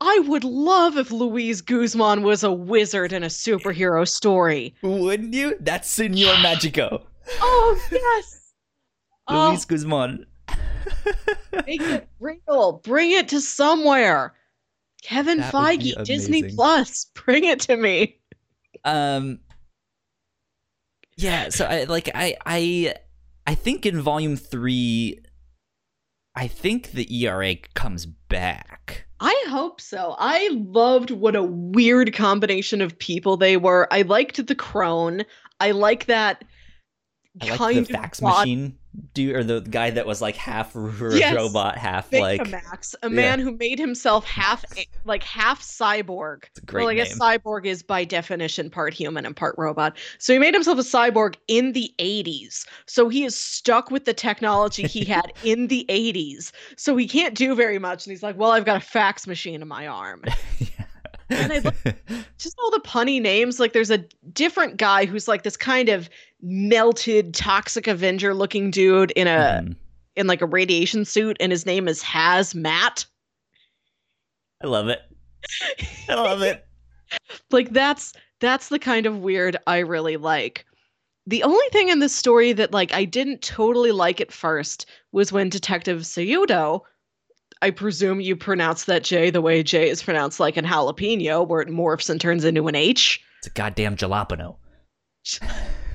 [0.00, 4.74] I would love if Luis Guzman was a wizard in a superhero story.
[4.82, 5.56] Wouldn't you?
[5.60, 7.02] That's Senor Magico.
[7.40, 8.52] Oh yes.
[9.30, 9.68] Luis oh.
[9.68, 10.26] Guzman.
[11.66, 12.80] Make it real.
[12.84, 14.34] Bring it to somewhere.
[15.02, 17.06] Kevin that Feige, Disney Plus.
[17.14, 18.18] Bring it to me.
[18.84, 19.40] Um
[21.16, 22.94] yeah, so I like I I
[23.46, 25.18] I think in volume 3
[26.34, 29.06] I think the ERA comes back.
[29.20, 30.14] I hope so.
[30.18, 33.88] I loved what a weird combination of people they were.
[33.90, 35.24] I liked the crone.
[35.58, 36.44] I like that
[37.40, 38.78] I like the fax machine
[39.14, 41.34] dude or the guy that was like half yes.
[41.34, 43.44] robot, half like a Max, a man yeah.
[43.44, 44.64] who made himself half
[45.04, 46.44] like half cyborg.
[46.44, 49.96] It's a great well, I guess cyborg is by definition part human and part robot.
[50.18, 52.66] So he made himself a cyborg in the 80s.
[52.86, 56.52] So he is stuck with the technology he had in the 80s.
[56.76, 59.62] So he can't do very much and he's like, "Well, I've got a fax machine
[59.62, 60.22] in my arm."
[60.58, 60.68] yeah.
[61.30, 61.74] and I look,
[62.38, 63.58] just all the punny names.
[63.58, 63.98] Like there's a
[64.32, 66.08] different guy who's like this kind of
[66.42, 69.76] melted toxic Avenger looking dude in a mm.
[70.16, 73.06] in like a radiation suit, and his name is Hazmat.
[74.62, 75.00] I love it.
[76.08, 76.66] I love it.
[77.50, 80.64] like that's that's the kind of weird I really like.
[81.28, 85.32] The only thing in this story that like I didn't totally like at first was
[85.32, 86.82] when Detective Sayudo
[87.62, 91.62] I presume you pronounce that J the way J is pronounced like in jalapeno, where
[91.62, 93.20] it morphs and turns into an H.
[93.38, 94.56] It's a goddamn jalapeno.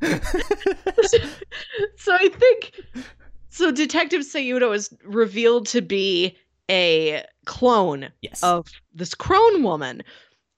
[1.96, 2.72] so I think
[3.50, 3.72] so.
[3.72, 6.36] Detective Sayudo is revealed to be
[6.70, 8.42] a clone yes.
[8.42, 10.02] of this crone woman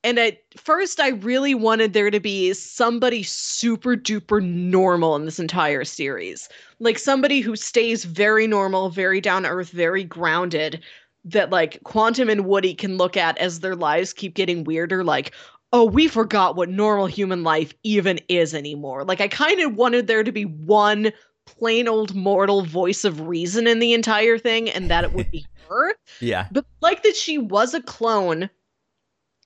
[0.03, 5.39] and at first, I really wanted there to be somebody super duper normal in this
[5.39, 6.49] entire series.
[6.79, 10.81] Like somebody who stays very normal, very down earth, very grounded,
[11.25, 15.05] that like Quantum and Woody can look at as their lives keep getting weirder.
[15.05, 15.33] Like,
[15.73, 19.05] oh, we forgot what normal human life even is anymore.
[19.05, 21.13] Like, I kind of wanted there to be one
[21.47, 25.47] plain old mortal voice of reason in the entire thing, and that it would be
[25.69, 25.95] her.
[26.21, 26.49] Yeah.
[26.51, 28.51] But like that she was a clone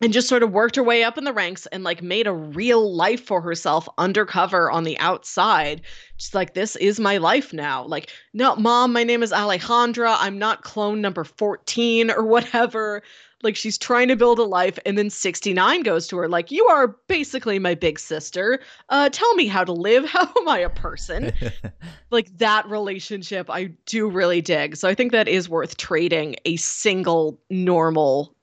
[0.00, 2.32] and just sort of worked her way up in the ranks and like made a
[2.32, 5.82] real life for herself undercover on the outside.
[6.16, 7.84] She's like, this is my life now.
[7.84, 10.16] Like, no, mom, my name is Alejandra.
[10.18, 13.02] I'm not clone number 14 or whatever.
[13.44, 14.78] Like, she's trying to build a life.
[14.84, 18.60] And then 69 goes to her, like, you are basically my big sister.
[18.88, 20.04] Uh, tell me how to live.
[20.14, 21.32] How am I a person?
[22.10, 24.76] like, that relationship I do really dig.
[24.76, 28.34] So I think that is worth trading a single normal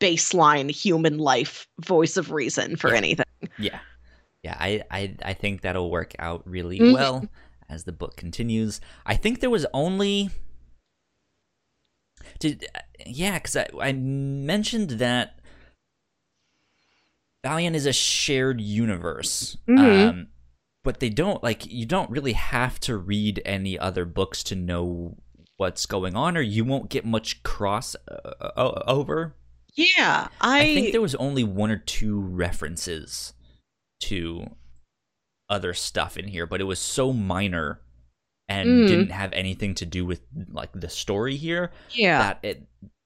[0.00, 2.96] baseline human life voice of reason for yeah.
[2.96, 3.26] anything.
[3.58, 3.78] Yeah.
[4.42, 6.94] Yeah, I, I I think that'll work out really mm-hmm.
[6.94, 7.28] well
[7.68, 8.80] as the book continues.
[9.06, 10.30] I think there was only
[12.38, 12.66] did
[13.06, 15.38] yeah, because I, I mentioned that
[17.44, 19.56] Valiant is a shared universe.
[19.68, 20.08] Mm-hmm.
[20.08, 20.28] Um,
[20.84, 25.16] but they don't like you don't really have to read any other books to know
[25.56, 29.36] what's going on, or you won't get much cross uh, over.
[29.74, 30.60] Yeah, I...
[30.60, 33.32] I think there was only one or two references
[34.00, 34.56] to
[35.48, 37.80] other stuff in here, but it was so minor
[38.60, 38.88] and mm.
[38.88, 41.70] didn't have anything to do with like the story here.
[41.90, 42.62] Yeah, that it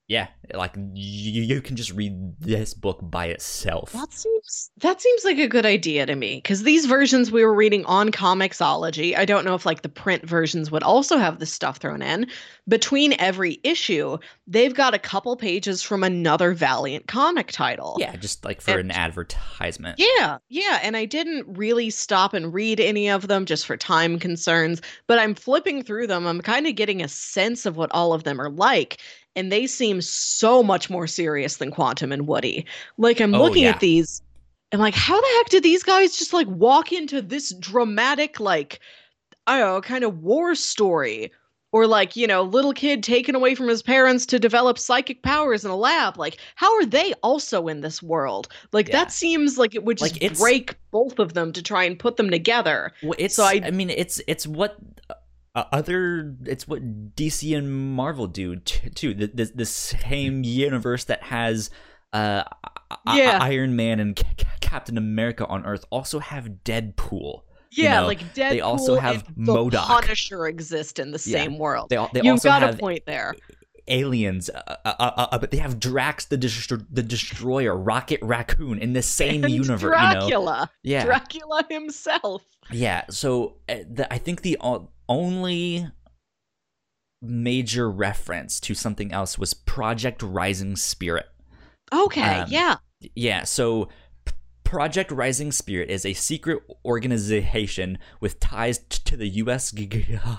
[0.09, 3.91] yeah, like you, you can just read this book by itself.
[3.91, 7.55] That seems that seems like a good idea to me because these versions we were
[7.55, 9.19] reading on Comixology.
[9.19, 12.29] I don't know if like the print versions would also have this stuff thrown in.
[12.69, 17.97] Between every issue, they've got a couple pages from another Valiant comic title.
[17.99, 19.99] Yeah, just like for and, an advertisement.
[19.99, 24.21] Yeah, yeah, and I didn't really stop and read any of them just for time
[24.21, 26.29] concerns, but I'm flipping through them.
[26.29, 28.99] I'm kind of getting a sense of what all of them are like
[29.37, 32.67] and they seem so much more serious than Quantum and Woody.
[32.97, 33.71] Like I'm oh, looking yeah.
[33.71, 34.23] at these
[34.73, 38.81] and like how the heck did these guys just like walk into this dramatic like
[39.47, 41.31] I don't know, kind of war story
[41.71, 45.65] or like, you know, little kid taken away from his parents to develop psychic powers
[45.65, 46.17] in a lab.
[46.17, 48.49] Like how are they also in this world?
[48.73, 48.97] Like yeah.
[48.97, 52.17] that seems like it would just like break both of them to try and put
[52.17, 52.93] them together.
[53.03, 54.79] Well, it's so I, I mean, it's it's what
[55.57, 59.15] uh, other it's what DC and Marvel do too.
[59.15, 61.71] The, the, the same universe that has
[62.13, 62.45] uh,
[63.15, 63.39] yeah.
[63.41, 64.23] Iron Man and
[64.61, 67.41] Captain America on Earth also have Deadpool.
[67.73, 68.51] Yeah, you know, like Deadpool.
[68.51, 69.87] They also have MODOK.
[69.87, 71.59] Punisher exist in the same yeah.
[71.59, 71.89] world.
[71.89, 73.35] They, they You've got a point there.
[73.89, 78.79] Aliens, uh, uh, uh, uh, but they have Drax the Destro- the Destroyer, Rocket Raccoon
[78.81, 79.81] in the same and universe.
[79.81, 80.67] Dracula, you know?
[80.83, 82.43] yeah, Dracula himself.
[82.73, 84.59] Yeah, so uh, the, I think the
[85.09, 85.89] only
[87.23, 91.27] major reference to something else was Project Rising Spirit.
[91.93, 92.77] Okay, um, yeah.
[93.15, 93.89] Yeah, so
[94.65, 99.73] Project Rising Spirit is a secret organization with ties to the US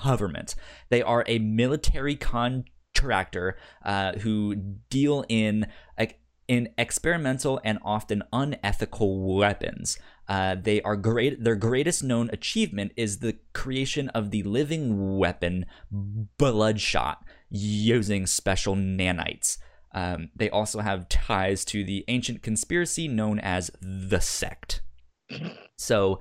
[0.04, 0.56] government.
[0.90, 4.56] They are a military contractor uh, who
[4.90, 5.68] deal in
[6.48, 10.00] in experimental and often unethical weapons.
[10.28, 11.44] Uh, they are great.
[11.44, 19.58] Their greatest known achievement is the creation of the living weapon Bloodshot using special nanites.
[19.94, 24.82] Um, they also have ties to the ancient conspiracy known as the Sect.
[25.78, 26.20] So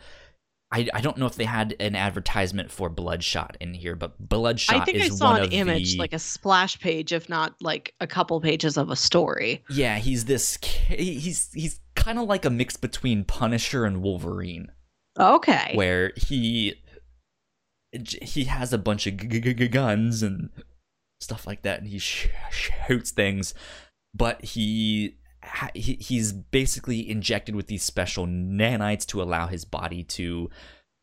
[0.72, 4.82] I, I don't know if they had an advertisement for Bloodshot in here, but Bloodshot.
[4.82, 5.98] I think I saw an image, the...
[5.98, 9.62] like a splash page, if not like a couple pages of a story.
[9.70, 10.58] Yeah, he's this.
[10.88, 14.72] He's he's kind of like a mix between Punisher and Wolverine.
[15.18, 15.72] Okay.
[15.74, 16.74] Where he
[17.92, 20.50] he has a bunch of g- g- guns and
[21.20, 23.54] stuff like that, and he sh- shoots things,
[24.14, 25.18] but he,
[25.74, 30.50] he's basically injected with these special nanites to allow his body to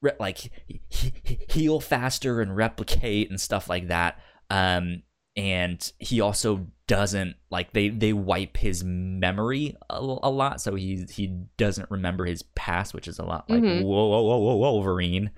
[0.02, 1.14] re- like he,
[1.50, 4.20] heal faster and replicate and stuff like that.
[4.50, 5.04] Um
[5.36, 11.06] and he also doesn't like they they wipe his memory a, a lot so he
[11.10, 11.28] he
[11.58, 13.84] doesn't remember his past which is a lot like mm-hmm.
[13.84, 15.32] whoa, whoa, whoa, whoa, wolverine.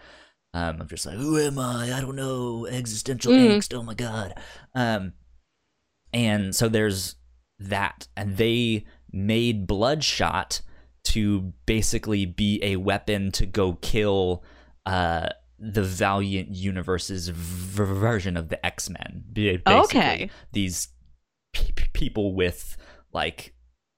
[0.53, 1.95] Um i'm just like who am i?
[1.95, 2.65] I don't know.
[2.65, 3.53] Existential mm-hmm.
[3.53, 3.73] angst.
[3.73, 4.33] Oh my god.
[4.73, 5.13] Um
[6.11, 7.15] and so there's
[7.59, 8.85] that and they
[9.15, 10.61] made Bloodshot
[11.05, 14.43] to basically be a weapon to go kill
[14.85, 19.23] uh, the Valiant Universe's v- version of the X Men.
[19.85, 20.89] Okay, these
[21.53, 22.77] p- people with
[23.13, 23.53] like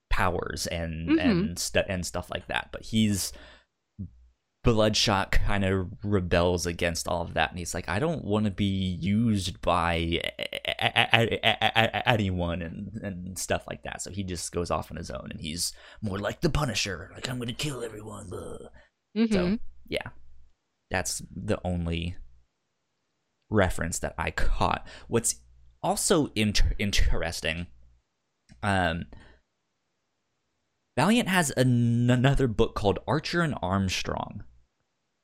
[0.10, 1.20] powers and mm-hmm.
[1.20, 2.70] and st- and stuff like that.
[2.72, 3.34] But he's
[4.68, 8.52] Bloodshot kind of rebels against all of that, and he's like, I don't want to
[8.52, 8.66] be
[9.00, 10.20] used by
[12.06, 14.02] anyone and, and stuff like that.
[14.02, 17.30] So he just goes off on his own, and he's more like the Punisher, like
[17.30, 18.30] I'm going to kill everyone.
[18.30, 19.34] Mm-hmm.
[19.34, 19.58] So
[19.88, 20.10] yeah,
[20.92, 22.18] that's the only
[23.50, 24.86] reference that I caught.
[25.08, 25.36] What's
[25.82, 27.68] also inter- interesting,
[28.62, 29.06] um,
[30.98, 34.44] Valiant has an- another book called Archer and Armstrong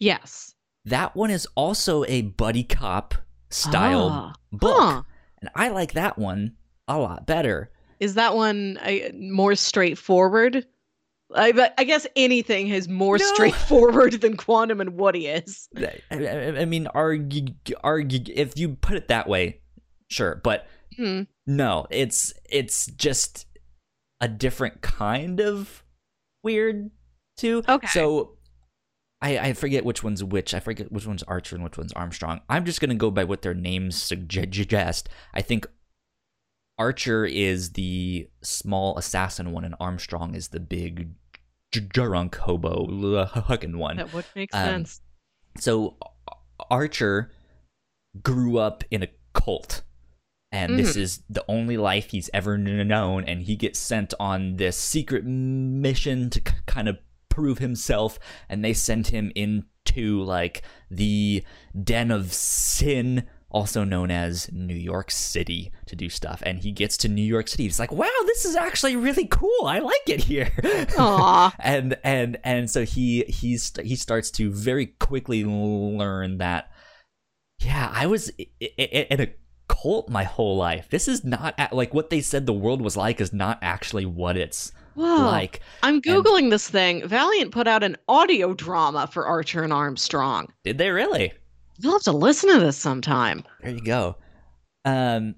[0.03, 0.53] Yes.
[0.85, 3.15] That one is also a buddy cop
[3.49, 4.77] style ah, book.
[4.77, 5.03] Huh.
[5.39, 6.55] And I like that one
[6.89, 7.71] a lot better.
[8.01, 10.65] Is that one uh, more straightforward?
[11.33, 13.25] I, I guess anything is more no.
[13.33, 15.69] straightforward than Quantum and Woody is.
[16.11, 17.47] I, I mean, argue,
[17.81, 19.61] argue, if you put it that way,
[20.09, 20.41] sure.
[20.43, 20.67] But
[20.99, 21.27] mm.
[21.47, 23.45] no, it's it's just
[24.19, 25.83] a different kind of
[26.43, 26.91] weird
[27.37, 27.63] too.
[27.67, 27.87] Okay.
[27.87, 28.37] So
[29.23, 30.53] I, I forget which one's which.
[30.53, 32.41] I forget which one's Archer and which one's Armstrong.
[32.49, 35.07] I'm just gonna go by what their names suggest.
[35.33, 35.65] I think
[36.77, 41.11] Archer is the small assassin one, and Armstrong is the big
[41.71, 43.97] drunk hobo looking one.
[43.97, 45.01] That would make um, sense.
[45.57, 45.95] So
[46.69, 47.31] Archer
[48.21, 49.83] grew up in a cult
[50.51, 50.77] and mm-hmm.
[50.77, 55.25] this is the only life he's ever known and he gets sent on this secret
[55.25, 56.99] mission to kind of
[57.33, 60.61] prove himself and they send him into like
[60.91, 61.43] the
[61.83, 66.43] den of sin also known as New York City to do stuff.
[66.45, 67.63] And he gets to New York City.
[67.63, 69.65] He's like wow this is actually really cool.
[69.65, 70.51] I like it here.
[70.61, 71.53] Aww.
[71.59, 76.71] and and and so he he's he starts to very quickly learn that
[77.59, 78.29] yeah I was
[78.59, 79.33] in a
[79.67, 80.87] cult my whole life.
[80.91, 84.37] This is not like what they said the world was like is not actually what
[84.37, 85.25] it's Whoa.
[85.25, 89.73] like I'm googling and, this thing Valiant put out an audio drama for Archer and
[89.73, 91.33] Armstrong did they really
[91.79, 93.43] You'll have to listen to this sometime.
[93.61, 94.17] There you go.
[94.85, 95.35] Um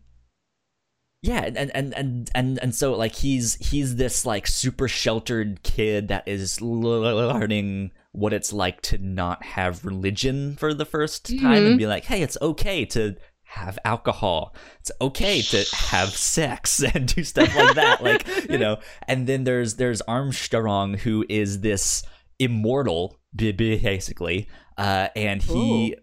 [1.26, 6.10] yeah, and and and and and so like he's he's this like super sheltered kid
[6.10, 11.66] that is learning what it's like to not have religion for the first time mm-hmm.
[11.66, 13.16] and be like, "Hey, it's okay to
[13.56, 14.56] have alcohol.
[14.80, 18.78] It's okay to have sex and do stuff like that." like, you know.
[19.08, 22.04] And then there's there's Armstrong who is this
[22.38, 26.02] immortal basically uh, and he Ooh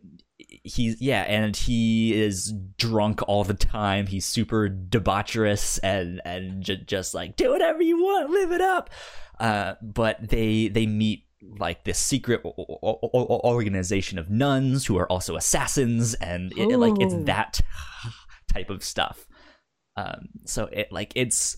[0.64, 4.07] he's yeah, and he is drunk all the time.
[4.07, 8.90] He's super debaucherous and and j- just like do whatever you want, live it up.
[9.38, 11.26] Uh, but they they meet
[11.59, 17.01] like this secret o- o- organization of nuns who are also assassins, and it, like
[17.01, 17.61] it's that
[18.53, 19.26] type of stuff.
[19.97, 21.57] Um, so it like it's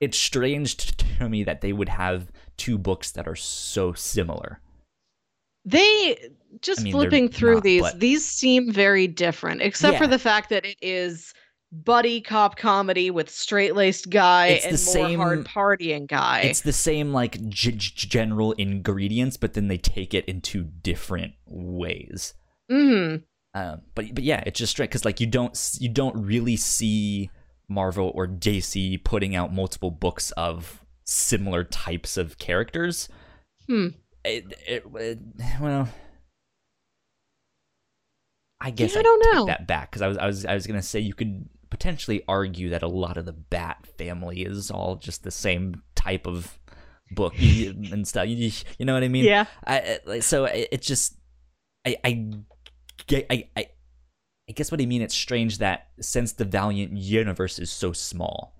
[0.00, 4.60] it's strange to me that they would have two books that are so similar.
[5.64, 6.30] They
[6.62, 8.00] just I mean, flipping through not, these, but...
[8.00, 9.98] these seem very different, except yeah.
[9.98, 11.34] for the fact that it is
[11.72, 16.40] buddy cop comedy with straight laced guy it's and more same, hard partying guy.
[16.40, 22.34] It's the same like g- general ingredients, but then they take it into different ways.
[22.70, 23.16] Hmm.
[23.54, 27.30] Uh, but but yeah, it's just straight because like you don't you don't really see
[27.68, 33.08] Marvel or DC putting out multiple books of similar types of characters.
[33.66, 33.88] Hmm.
[34.24, 35.18] It, it, it,
[35.60, 35.88] well,
[38.60, 40.54] I guess yeah, I, I don't know that back because I was I was I
[40.54, 44.70] was gonna say you could potentially argue that a lot of the Bat family is
[44.70, 46.58] all just the same type of
[47.10, 48.26] book and stuff.
[48.28, 49.26] You, you know what I mean?
[49.26, 49.44] Yeah.
[49.66, 51.18] I, so it just
[51.86, 52.32] I I
[53.10, 53.66] I I
[54.48, 55.02] I guess what I mean.
[55.02, 58.56] It's strange that since the Valiant universe is so small.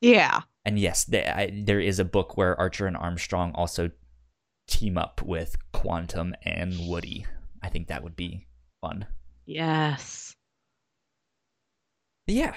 [0.00, 0.40] Yeah.
[0.64, 3.92] And yes, there, I, there is a book where Archer and Armstrong also
[4.66, 7.26] team up with Quantum and Woody.
[7.62, 8.48] I think that would be
[8.80, 9.06] fun.
[9.44, 10.35] Yes.
[12.26, 12.54] Yeah.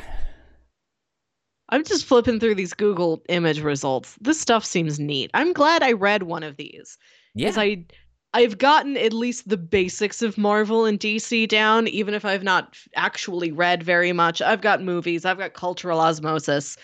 [1.69, 4.17] I'm just flipping through these Google image results.
[4.19, 5.29] This stuff seems neat.
[5.33, 6.97] I'm glad I read one of these.
[7.35, 7.53] Yeah.
[7.55, 7.85] I
[8.33, 12.77] I've gotten at least the basics of Marvel and DC down, even if I've not
[12.95, 14.41] actually read very much.
[14.41, 16.77] I've got movies, I've got cultural osmosis.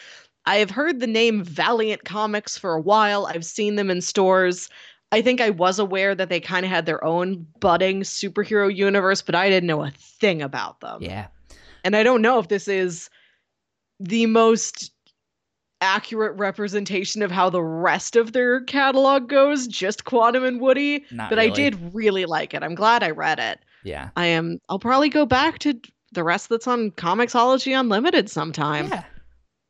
[0.48, 3.28] I have heard the name Valiant Comics for a while.
[3.28, 4.70] I've seen them in stores.
[5.12, 9.22] I think I was aware that they kind of had their own budding superhero universe,
[9.22, 11.02] but I didn't know a thing about them.
[11.02, 11.28] Yeah.
[11.86, 13.10] And I don't know if this is
[14.00, 14.92] the most
[15.82, 21.06] accurate representation of how the rest of their catalog goes, just Quantum and Woody.
[21.12, 21.52] Not but really.
[21.52, 22.64] I did really like it.
[22.64, 23.60] I'm glad I read it.
[23.84, 24.10] Yeah.
[24.16, 25.80] I am I'll probably go back to
[26.12, 28.88] the rest that's on Comixology Unlimited sometime.
[28.88, 29.04] Yeah.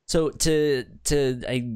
[0.08, 1.70] So to to I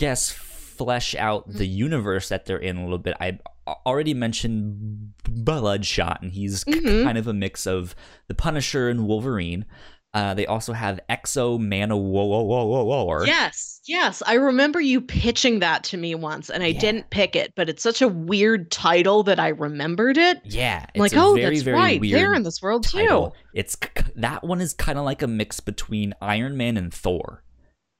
[0.00, 1.74] guess flesh out the mm.
[1.76, 7.04] universe that they're in a little bit, I already mentioned Bloodshot, and he's mm-hmm.
[7.04, 7.94] kind of a mix of
[8.28, 9.64] the Punisher and Wolverine.
[10.12, 13.26] Uh, they also have X-O Manowar.
[13.26, 14.22] Yes, yes.
[14.24, 16.78] I remember you pitching that to me once, and I yeah.
[16.78, 20.40] didn't pick it, but it's such a weird title that I remembered it.
[20.44, 22.00] Yeah, I'm like, oh, very, that's right.
[22.00, 23.30] They're in this world title.
[23.30, 23.36] too.
[23.54, 23.76] It's
[24.14, 27.42] that one is kind of like a mix between Iron Man and Thor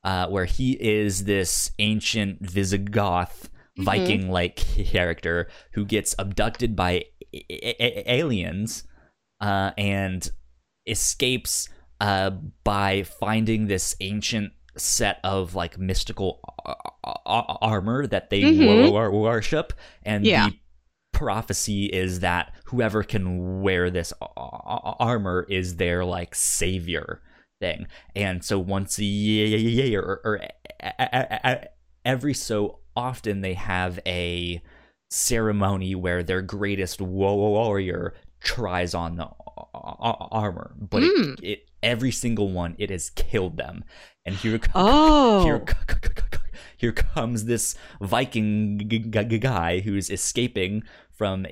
[0.05, 3.49] uh, where he is this ancient Visigoth
[3.79, 3.85] mm-hmm.
[3.85, 4.57] Viking like
[4.87, 8.85] character who gets abducted by a- a- aliens
[9.41, 10.31] uh, and
[10.87, 11.69] escapes
[12.01, 12.31] uh,
[12.65, 16.41] by finding this ancient set of like mystical
[17.25, 19.15] armor that they mm-hmm.
[19.15, 19.73] worship
[20.03, 20.49] and yeah.
[20.49, 20.59] the
[21.13, 27.23] prophecy is that whoever can wear this armor is their like savior
[27.61, 27.87] thing.
[28.15, 30.41] And so once a year or, or
[32.05, 34.63] every so often they have a
[35.11, 39.29] ceremony where their greatest warrior tries on the
[39.73, 41.39] armor, but mm.
[41.39, 43.85] it, it, every single one it has killed them.
[44.25, 45.45] And here, oh.
[45.45, 45.65] here,
[46.77, 50.83] here comes this Viking guy who's escaping
[51.17, 51.47] from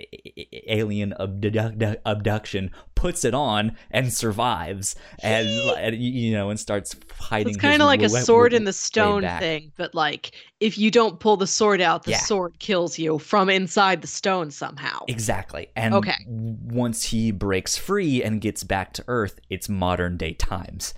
[0.66, 5.48] alien abdu- abduction, puts it on and survives, and,
[5.78, 7.54] and you know, and starts fighting.
[7.54, 11.18] It's kind of like a sword in the stone thing, but like if you don't
[11.18, 12.18] pull the sword out, the yeah.
[12.18, 15.00] sword kills you from inside the stone somehow.
[15.08, 15.68] Exactly.
[15.74, 16.16] And okay.
[16.26, 20.94] once he breaks free and gets back to Earth, it's modern day times.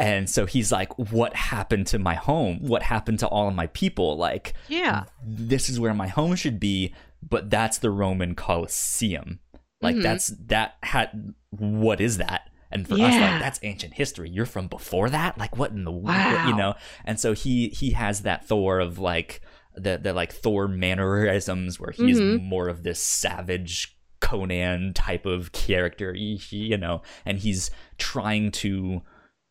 [0.00, 2.60] And so he's like, What happened to my home?
[2.62, 4.16] What happened to all of my people?
[4.16, 6.94] Like, yeah, this is where my home should be,
[7.26, 9.40] but that's the Roman Colosseum.
[9.80, 10.02] Like, mm-hmm.
[10.02, 12.50] that's that had what is that?
[12.70, 13.06] And for yeah.
[13.06, 14.30] us, like that's ancient history.
[14.30, 15.38] You're from before that.
[15.38, 16.46] Like, what in the wow.
[16.48, 16.74] you know?
[17.04, 19.40] And so he he has that Thor of like
[19.74, 22.44] the the like Thor mannerisms where he's mm-hmm.
[22.44, 29.02] more of this savage Conan type of character, you know, and he's trying to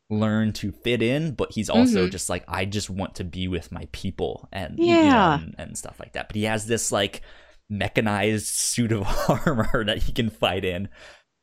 [0.09, 2.11] learn to fit in, but he's also mm-hmm.
[2.11, 5.55] just like, I just want to be with my people and yeah, you know, and,
[5.57, 6.29] and, stuff like that.
[6.29, 7.21] But he has this like
[7.69, 9.07] mechanized suit of
[9.45, 10.89] armor that he can fight in.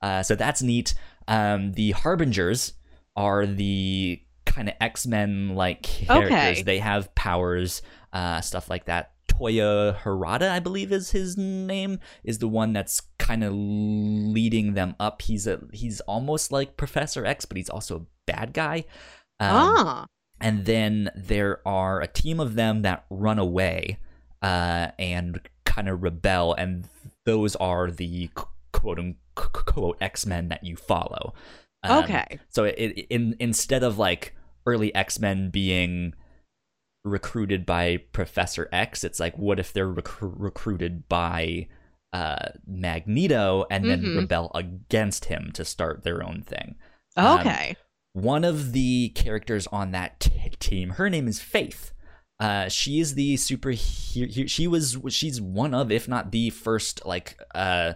[0.03, 0.95] Uh, so that's neat.
[1.29, 2.74] Um, the Harbingers
[3.16, 6.31] are the kind of X Men like characters.
[6.31, 6.62] Okay.
[6.62, 9.12] They have powers, uh, stuff like that.
[9.29, 14.95] Toyo Harada, I believe is his name, is the one that's kind of leading them
[14.99, 15.22] up.
[15.22, 18.85] He's a he's almost like Professor X, but he's also a bad guy.
[19.41, 20.07] Um, ah.
[20.41, 23.99] And then there are a team of them that run away
[24.43, 25.41] uh, and
[25.77, 26.89] kind of rebel, and
[27.24, 28.31] those are the
[28.72, 31.35] quote unquote X Men that you follow.
[31.85, 32.39] Um, okay.
[32.49, 34.35] So it, in instead of like
[34.66, 36.14] early X Men being
[37.07, 39.05] recruited by Professor X.
[39.05, 41.68] It's like, what if they're rec- recruited by
[42.12, 44.18] uh, Magneto and then mm-hmm.
[44.18, 46.74] rebel against him to start their own thing?
[47.16, 47.70] Okay.
[47.70, 51.93] Um, one of the characters on that t- team, her name is Faith.
[52.39, 53.74] Uh, she is the super.
[53.74, 54.99] She was.
[55.09, 57.95] She's one of, if not the first, like uh,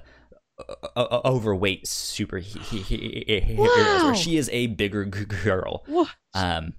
[0.96, 3.56] overweight superhero.
[3.56, 4.12] Wow.
[4.14, 5.84] She is a bigger girl.
[5.86, 6.08] What?
[6.34, 6.74] Um,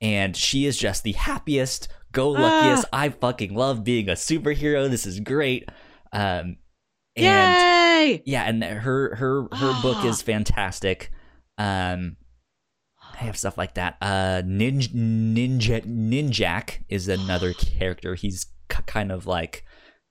[0.00, 2.86] and she is just the happiest, go luckiest.
[2.92, 3.00] Ah.
[3.00, 4.88] I fucking love being a superhero.
[4.88, 5.68] This is great.
[6.12, 6.56] Um,
[7.16, 8.22] and Yay!
[8.24, 10.06] Yeah, and her her her book ah.
[10.06, 11.10] is fantastic.
[11.58, 12.16] Um,
[13.20, 13.96] I have stuff like that.
[14.00, 18.14] Uh, Ninja Ninja Ninjak is another character.
[18.14, 19.64] He's kind of like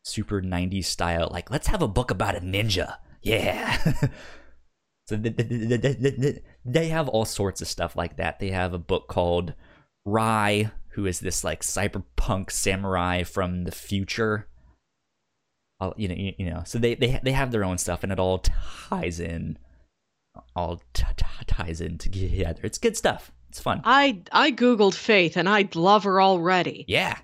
[0.04, 1.30] super 90s style.
[1.32, 2.98] Like, let's have a book about a ninja.
[3.24, 3.78] Yeah.
[5.08, 5.16] so
[6.66, 8.40] they have all sorts of stuff like that.
[8.40, 9.54] They have a book called
[10.06, 14.48] Rai, who is this like cyberpunk samurai from the future.
[15.80, 18.12] I'll, you know, you, you, know, so they, they they have their own stuff, and
[18.12, 18.40] it all
[18.90, 19.58] ties in,
[20.56, 22.62] all t- t- ties in together.
[22.64, 23.32] It's good stuff.
[23.50, 23.82] It's fun.
[23.84, 26.86] I I googled Faith, and I love her already.
[26.88, 27.18] Yeah,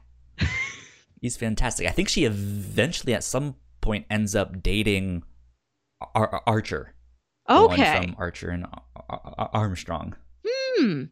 [1.22, 1.88] he's fantastic.
[1.88, 5.24] I think she eventually, at some point, ends up dating
[6.16, 6.94] Ar- Archer.
[7.48, 8.66] Okay, from Archer and
[9.10, 10.16] Ar- Armstrong.
[10.48, 11.04] Hmm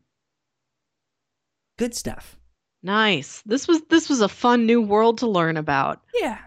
[1.78, 2.38] good stuff.
[2.82, 3.42] Nice.
[3.46, 6.02] This was this was a fun new world to learn about.
[6.14, 6.40] Yeah.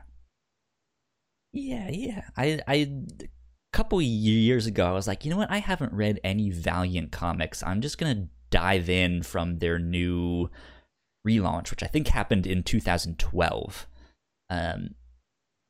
[1.53, 2.23] Yeah, yeah.
[2.37, 2.93] I I
[3.77, 5.51] couple years ago I was like, you know what?
[5.51, 7.63] I haven't read any Valiant comics.
[7.63, 10.49] I'm just going to dive in from their new
[11.29, 13.87] relaunch, which I think happened in 2012.
[14.49, 14.95] Um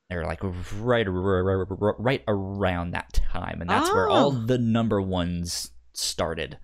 [0.09, 1.67] they're like right, right,
[1.99, 3.95] right around that time, and that's oh.
[3.95, 4.47] where all oh.
[4.47, 6.59] the number ones started.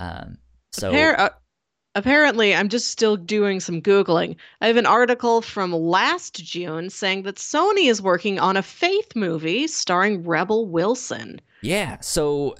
[0.00, 0.38] Um,
[0.72, 1.30] so Appar- uh,
[1.94, 4.36] Apparently, I'm just still doing some Googling.
[4.62, 9.14] I have an article from last June saying that Sony is working on a Faith
[9.14, 11.40] movie starring Rebel Wilson.
[11.60, 12.54] Yeah, so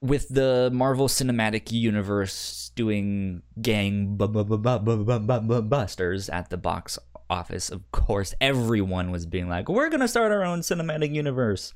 [0.00, 6.98] with the Marvel Cinematic Universe doing gang busters at the box
[7.28, 11.74] office, of course, everyone was being like, we're going to start our own cinematic universe.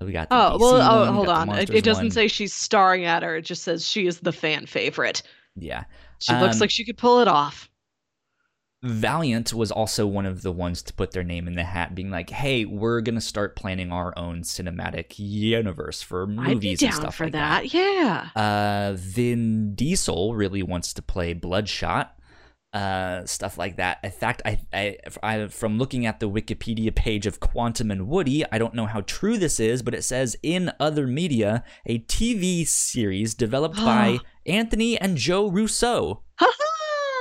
[0.00, 0.80] We got oh DC well.
[0.80, 1.58] Oh, one, hold on.
[1.58, 2.10] It, it, doesn't one.
[2.12, 3.36] say she's starring at her.
[3.36, 5.22] It just says she is the fan favorite.
[5.62, 5.84] Yeah,
[6.18, 7.70] she um, looks like she could pull it off.
[8.82, 12.10] Valiant was also one of the ones to put their name in the hat, being
[12.10, 17.24] like, "Hey, we're gonna start planning our own cinematic universe for movies and stuff for
[17.24, 17.62] like that.
[17.62, 18.28] that." Yeah.
[18.36, 22.17] Uh, Vin Diesel really wants to play Bloodshot
[22.72, 23.98] uh, stuff like that.
[24.02, 28.44] In fact, I, I, I, from looking at the Wikipedia page of Quantum and Woody,
[28.52, 32.66] I don't know how true this is, but it says in other media, a TV
[32.66, 36.22] series developed by Anthony and Joe Russo,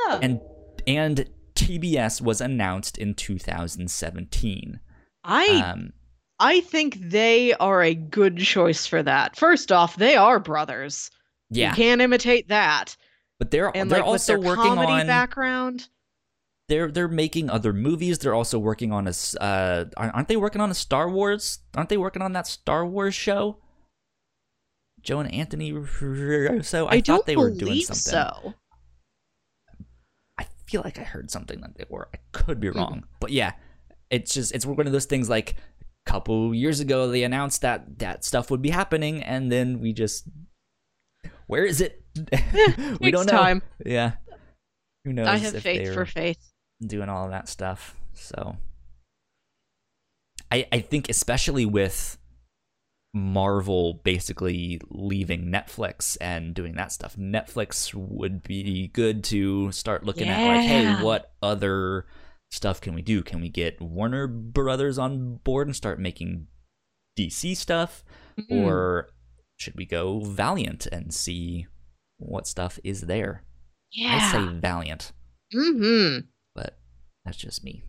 [0.10, 0.42] and
[0.86, 4.80] and TBS was announced in 2017.
[5.24, 5.48] I.
[5.62, 5.94] Um,
[6.40, 9.36] I think they are a good choice for that.
[9.36, 11.10] First off, they are brothers.
[11.50, 11.70] Yeah.
[11.70, 12.96] You can't imitate that
[13.40, 15.90] but they're and they're like, also working comedy on background.
[16.70, 18.20] they're they're making other movies.
[18.20, 21.60] They're also working on a uh, aren't they working on a Star Wars?
[21.76, 23.58] Aren't they working on that Star Wars show?
[25.02, 25.74] Joe and Anthony
[26.64, 27.96] So I, I thought they were doing something.
[27.96, 28.54] So.
[30.38, 32.10] I feel like I heard something that they were.
[32.14, 32.78] I could be Hmm.
[32.78, 33.54] wrong, but yeah,
[34.10, 35.30] it's just it's one of those things.
[35.30, 35.56] Like
[36.06, 39.94] a couple years ago, they announced that that stuff would be happening, and then we
[39.94, 40.28] just
[41.48, 42.04] where is it?
[43.00, 43.32] we don't know.
[43.32, 43.62] time.
[43.86, 44.14] Yeah,
[45.06, 45.28] who knows?
[45.28, 46.40] I have if faith for faith.
[46.86, 47.96] doing all of that stuff.
[48.14, 48.58] So
[50.52, 52.18] I I think especially with
[53.14, 60.30] Marvel basically leaving Netflix and doing that stuff, Netflix would be good to start looking
[60.30, 62.06] at like, hey, what other
[62.52, 63.24] stuff can we do?
[63.24, 66.48] Can we get Warner Brothers on board and start making
[67.18, 68.04] DC stuff?
[68.40, 68.64] Mm.
[68.64, 69.10] Or
[69.58, 71.68] should we go Valiant and see
[72.18, 73.44] what stuff is there?
[73.92, 74.20] yeah.
[74.22, 75.12] I say Valiant
[75.54, 76.20] mm-hmm.
[76.54, 76.78] but
[77.26, 77.84] that's just me.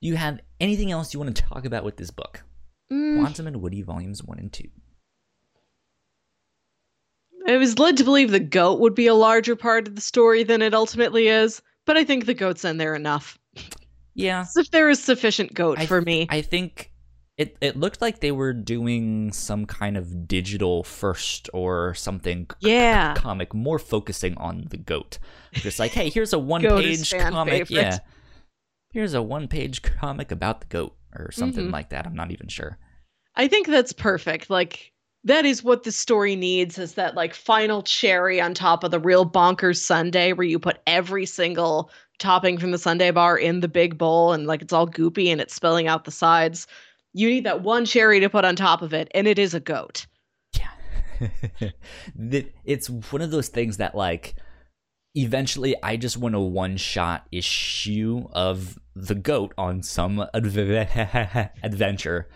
[0.00, 2.42] Do you have anything else you want to talk about with this book?
[2.92, 4.64] Mm, Quantum and Woody Volumes 1 and 2.
[7.46, 10.42] I was led to believe the goat would be a larger part of the story
[10.42, 13.38] than it ultimately is, but I think the goat's in there enough.
[14.14, 16.26] Yeah, As if there is sufficient goat for me.
[16.30, 16.91] I think
[17.38, 23.14] it, it looked like they were doing some kind of digital first or something Yeah.
[23.14, 25.18] comic, more focusing on the goat.
[25.54, 27.52] Just like, hey, here's a one page comic.
[27.68, 27.70] favorite.
[27.70, 27.98] Yeah.
[28.92, 31.72] Here's a one page comic about the goat or something Mhm.
[31.72, 32.06] like that.
[32.06, 32.78] I'm not even sure.
[33.34, 34.50] I think that's perfect.
[34.50, 34.92] Like
[35.24, 38.98] that is what the story needs is that like final cherry on top of the
[39.00, 43.68] real bonkers sundae where you put every single topping from the sundae bar in the
[43.68, 46.66] big bowl and like it's all goopy and it's spilling out the sides.
[47.14, 49.60] You need that one cherry to put on top of it and it is a
[49.60, 50.06] goat.
[50.56, 51.70] Yeah.
[52.64, 54.34] It's one of those things that like
[55.14, 62.28] eventually I just want a one shot issue of the goat on some adv- adventure.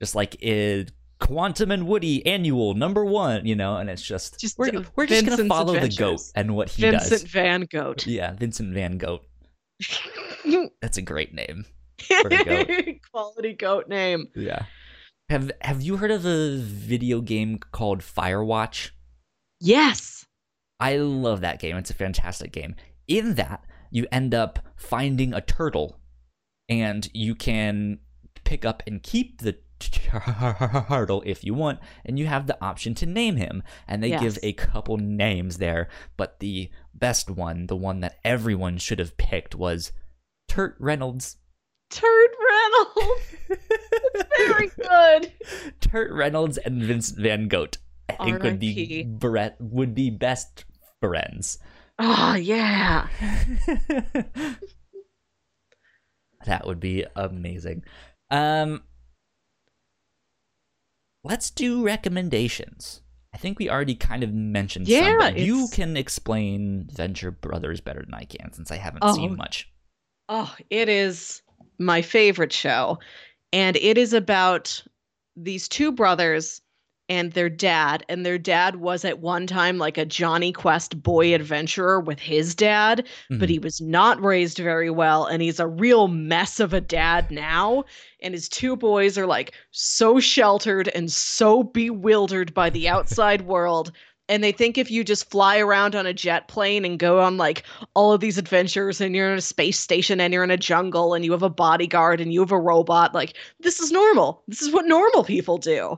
[0.00, 4.58] Just like it Quantum and Woody annual number one, you know, and it's just, Just,
[4.58, 7.08] we're, we're just gonna Vincent's follow the goat and what he Vincent does.
[7.10, 8.06] Vincent Van Goat.
[8.06, 9.24] Yeah, Vincent Van Goat.
[10.82, 11.64] That's a great name.
[12.08, 12.68] Goat.
[13.12, 14.28] Quality goat name.
[14.34, 14.64] Yeah.
[15.28, 18.90] Have Have you heard of a video game called Firewatch?
[19.60, 20.24] Yes.
[20.78, 21.76] I love that game.
[21.76, 22.74] It's a fantastic game.
[23.08, 26.00] In that, you end up finding a turtle,
[26.68, 28.00] and you can
[28.44, 33.06] pick up and keep the turtle if you want, and you have the option to
[33.06, 33.62] name him.
[33.88, 38.78] And they give a couple names there, but the best one, the one that everyone
[38.78, 39.92] should have picked, was
[40.48, 41.36] Turt Reynolds.
[41.90, 43.36] Turd Reynolds.
[44.36, 45.32] Very good.
[45.80, 47.78] Turt Reynolds and Vincent Van Goat.
[48.08, 49.04] I think would be.
[49.04, 50.64] Brett would be best
[51.00, 51.58] friends.
[51.98, 53.08] Oh, yeah.
[56.46, 57.82] that would be amazing.
[58.30, 58.82] Um
[61.24, 63.00] Let's do recommendations.
[63.34, 68.02] I think we already kind of mentioned some, Yeah, you can explain Venture Brothers better
[68.02, 69.14] than I can since I haven't Oh.
[69.14, 69.68] seen much.
[70.28, 71.42] Oh, it is
[71.78, 72.98] my favorite show.
[73.52, 74.82] And it is about
[75.36, 76.60] these two brothers
[77.08, 78.04] and their dad.
[78.08, 82.52] And their dad was at one time like a Jonny Quest boy adventurer with his
[82.54, 83.52] dad, but Mhm.
[83.52, 85.24] he was not raised very well.
[85.24, 87.84] And he's a real mess of a dad now.
[88.20, 93.92] And his two boys are like so sheltered and so bewildered by the outside world.
[94.28, 97.36] And they think if you just fly around on a jet plane and go on
[97.36, 97.62] like
[97.94, 101.14] all of these adventures and you're in a space station and you're in a jungle
[101.14, 104.60] and you have a bodyguard and you have a robot like this is normal this
[104.62, 105.96] is what normal people do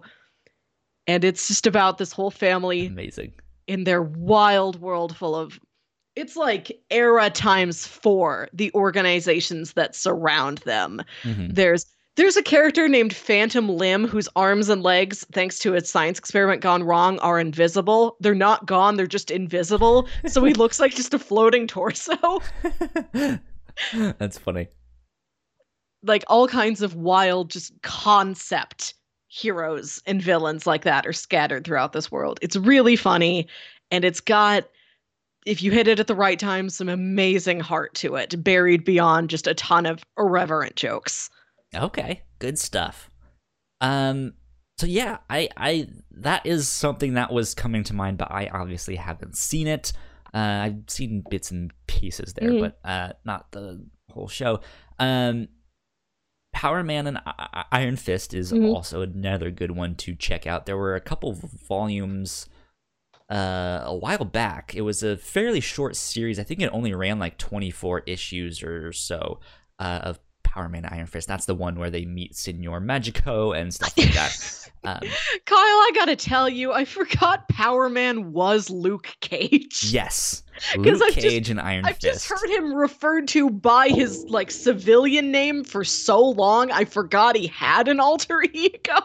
[1.06, 3.32] and it's just about this whole family Amazing.
[3.66, 5.58] in their wild world full of
[6.14, 11.54] it's like era times 4 the organizations that surround them Mhm.
[11.54, 11.86] there's
[12.18, 16.60] there's a character named Phantom Limb whose arms and legs, thanks to a science experiment
[16.60, 18.16] gone wrong, are invisible.
[18.18, 20.08] They're not gone, they're just invisible.
[20.26, 22.42] So he looks like just a floating torso.
[23.92, 24.66] That's funny.
[26.02, 28.94] Like all kinds of wild, just concept
[29.28, 32.40] heroes and villains like that are scattered throughout this world.
[32.42, 33.46] It's really funny,
[33.92, 34.64] and it's got,
[35.46, 39.30] if you hit it at the right time, some amazing heart to it, buried beyond
[39.30, 41.30] just a ton of irreverent jokes.
[41.74, 43.10] Okay, good stuff.
[43.80, 44.34] Um
[44.78, 48.96] so yeah, I I that is something that was coming to mind, but I obviously
[48.96, 49.92] haven't seen it.
[50.34, 52.60] Uh I've seen bits and pieces there, Mhm.
[52.60, 54.60] but uh not the whole show.
[54.98, 55.48] Um
[56.54, 58.72] Power Man and I- Iron Fist is Mhm.
[58.74, 60.66] also another good one to check out.
[60.66, 62.48] There were a couple volumes
[63.30, 64.74] uh, a while back.
[64.74, 66.38] It was a fairly short series.
[66.38, 69.38] I think it only ran like 24 issues or so
[69.78, 71.28] uh, of Power Man Iron Fist.
[71.28, 74.54] That's the one where they meet Senor Magico and stuff like that.
[74.84, 75.00] Um,
[75.44, 79.90] Kyle, I gotta tell you, I forgot Power Man was Luke Cage.
[79.90, 80.44] Yes,
[80.76, 82.06] Luke I've Cage just, and Iron I've Fist.
[82.06, 86.70] I've just heard him referred to by his like civilian name for so long.
[86.70, 89.00] I forgot he had an alter ego.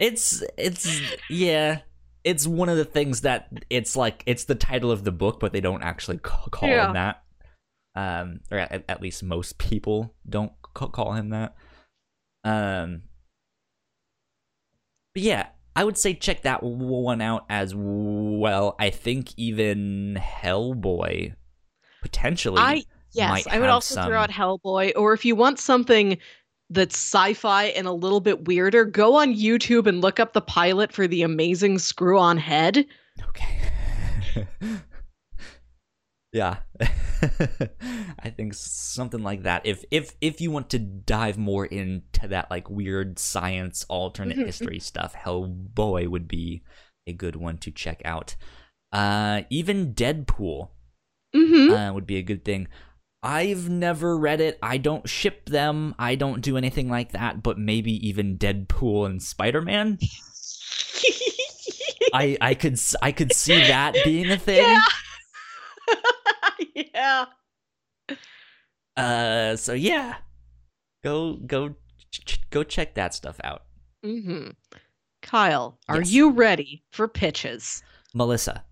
[0.00, 1.00] It's it's
[1.30, 1.82] yeah.
[2.24, 5.52] It's one of the things that it's like it's the title of the book, but
[5.52, 6.88] they don't actually call, call yeah.
[6.88, 7.22] him that.
[7.94, 11.54] Um, or at, at least most people don't call him that.
[12.44, 13.02] Um,
[15.14, 15.46] but yeah,
[15.76, 18.76] I would say check that one out as well.
[18.78, 21.34] I think even Hellboy
[22.02, 22.58] potentially.
[22.58, 24.08] I yes, I would also some...
[24.08, 26.18] throw out Hellboy, or if you want something
[26.70, 30.92] that's sci-fi and a little bit weirder, go on YouTube and look up the pilot
[30.92, 32.86] for the Amazing Screw-On Head.
[33.28, 34.46] Okay.
[36.34, 36.56] yeah
[38.18, 42.50] i think something like that if if if you want to dive more into that
[42.50, 44.46] like weird science alternate mm-hmm.
[44.46, 46.62] history stuff hellboy would be
[47.06, 48.34] a good one to check out
[48.92, 50.70] uh even deadpool
[51.34, 51.72] mm-hmm.
[51.72, 52.66] uh, would be a good thing
[53.22, 57.58] i've never read it i don't ship them i don't do anything like that but
[57.58, 59.98] maybe even deadpool and spider-man
[62.12, 64.62] I I could I could see that being a thing.
[64.62, 64.80] Yeah.
[66.74, 67.24] yeah.
[68.96, 69.56] Uh.
[69.56, 70.16] So yeah,
[71.02, 71.74] go go
[72.10, 73.62] ch- go check that stuff out.
[74.04, 74.50] Mm-hmm.
[75.22, 76.12] Kyle, are Yes.
[76.12, 77.82] you ready for pitches?
[78.14, 78.62] Melissa,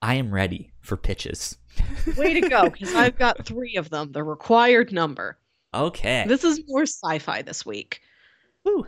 [0.00, 1.56] I am ready for pitches.
[2.16, 5.36] Way to go, because I've got three of them, the required number.
[5.74, 6.24] Okay.
[6.28, 8.00] This is more sci-fi this week.
[8.64, 8.86] Woo.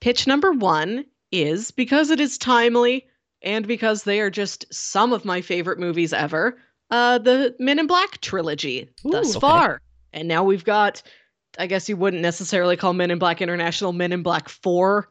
[0.00, 3.06] Pitch number one is because it is timely
[3.42, 6.58] and because they are just some of my favorite movies ever
[6.90, 9.40] uh, the Men in Black trilogy Ooh, thus okay.
[9.40, 9.80] far.
[10.12, 11.02] And now we've got,
[11.58, 15.08] I guess you wouldn't necessarily call Men in Black International Men in Black 4,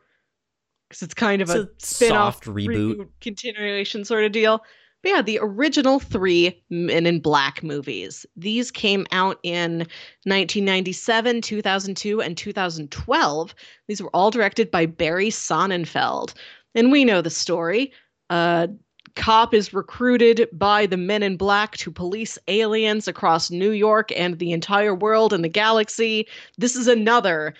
[0.89, 3.07] because it's kind of It's a, a spin off soft reboot.
[3.21, 4.63] continuation sort of deal.
[5.03, 8.25] But yeah, the original three Men in Black movies.
[8.35, 9.79] These came out in
[10.23, 13.55] 1997, 2002, and 2012.
[13.87, 16.33] These were all directed by Barry Sonnenfeld.
[16.73, 17.91] And we know the story.
[18.31, 18.67] Uh,
[19.15, 24.37] cop is recruited by the men in black to police aliens across New York and
[24.39, 26.27] the entire world and the galaxy.
[26.57, 27.53] This is another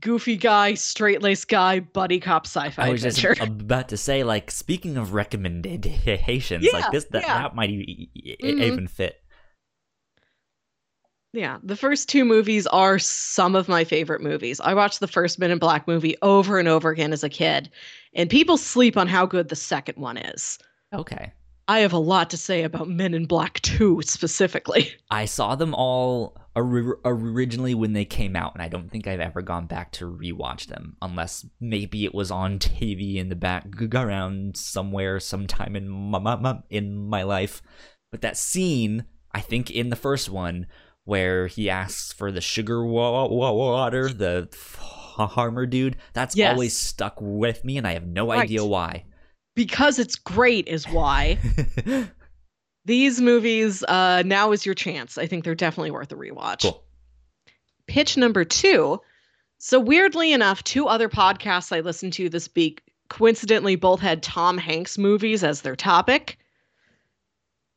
[0.00, 3.34] goofy guy, straight laced guy, buddy cop sci fi I was adventure.
[3.34, 7.42] just about to say, like, speaking of recommendations, Yeah, like this, that, yeah.
[7.42, 8.62] that might e- e- Mhm.
[8.62, 9.22] even fit.
[11.34, 14.60] Yeah, the first two movies are some of my favorite movies.
[14.60, 17.70] I watched the first Men in Black movie over and over again as a kid,
[18.14, 20.58] and people sleep on how good the second one is.
[20.94, 21.32] Okay.
[21.70, 24.90] I have a lot to say about Men in Black 2 specifically.
[25.10, 29.20] I saw them all or- originally when they came out, and I don't think I've
[29.20, 34.56] ever gone back to rewatch them, unless maybe it was on TV in the background
[34.56, 37.60] somewhere, sometime in my, in my life.
[38.10, 39.04] But that scene,
[39.34, 40.68] I think, in the first one,
[41.04, 46.52] where he asks for the sugar wa- wa- water, the farmer dude, that's Yes.
[46.54, 48.40] always stuck with me, and I have no Right.
[48.44, 49.04] idea why.
[49.58, 51.36] Because it's great, is why.
[52.84, 55.18] These movies, uh, now is your chance.
[55.18, 56.62] I think they're definitely worth a rewatch.
[56.62, 56.84] cool.
[57.88, 59.00] Pitch number two.
[59.58, 64.58] So, weirdly enough, two other podcasts I listened to this week coincidentally both had Tom
[64.58, 66.38] Hanks movies as their topic.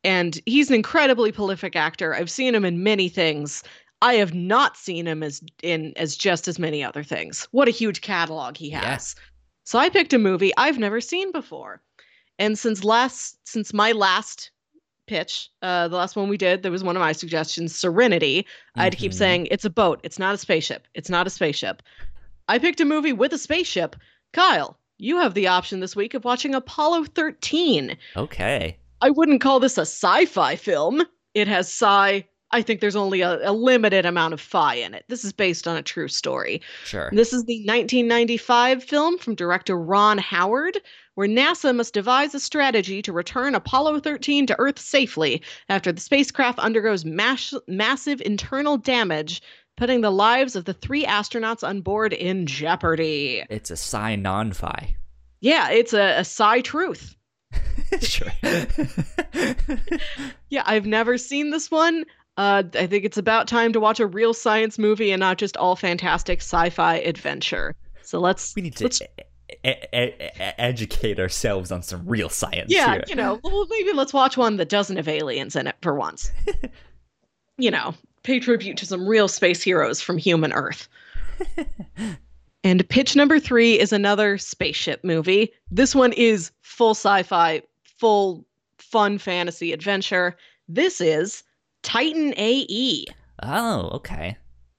[0.04, 2.14] And he's an incredibly prolific actor.
[2.14, 3.64] I've seen him in many things.
[4.02, 7.48] I have not seen him as in as just as many other things.
[7.50, 9.16] What a huge catalog he has.
[9.64, 11.80] So I picked a movie I've never seen before.
[12.38, 14.50] And since last since my last
[15.06, 18.46] pitch, uh the last one we did, there was one of my suggestions, Serenity.
[18.76, 19.16] I'd keep Mhm.
[19.16, 20.86] saying it's a boat, it's not a spaceship.
[20.94, 21.82] It's not a spaceship.
[22.48, 23.96] I picked a movie with a spaceship.
[24.32, 27.96] Kyle, you have the option this week of watching Apollo 13.
[28.16, 28.76] Okay.
[29.00, 31.02] I wouldn't call this a sci-fi film.
[31.34, 32.24] It has sci.
[32.52, 35.04] I think there's only a, a limited amount of phi in it.
[35.08, 36.60] This is based on a true story.
[36.84, 37.10] Sure.
[37.12, 40.78] This is the 1995 film from director Ron Howard,
[41.14, 46.00] where NASA must devise a strategy to return Apollo 13 to Earth safely after the
[46.00, 49.42] spacecraft undergoes mass- massive internal damage,
[49.76, 53.44] putting the lives of the three astronauts on board in jeopardy.
[53.48, 54.94] It's a sci non fi.
[55.40, 57.16] Yeah, it's a, a sci truth.
[58.00, 58.32] sure.
[60.52, 62.04] Yeah, I've never seen this one.
[62.36, 65.56] Uh, I think it's about time to watch a real science movie and not just
[65.56, 67.74] all fantastic sci-fi adventure.
[68.02, 69.06] So let's we need to let's e-
[69.64, 72.70] e- educate ourselves on some real science.
[72.72, 73.04] Yeah, here.
[73.08, 76.30] you know, well, maybe let's watch one that doesn't have aliens in it for once.
[77.58, 80.88] you know, pay tribute to some real space heroes from human Earth.
[82.64, 85.52] and pitch number three is another spaceship movie.
[85.70, 87.62] This one is full sci fi,
[87.98, 88.46] full
[88.78, 90.36] fun fantasy adventure.
[90.68, 91.42] This is
[91.82, 93.06] Titan AE.
[93.42, 94.36] Oh, okay.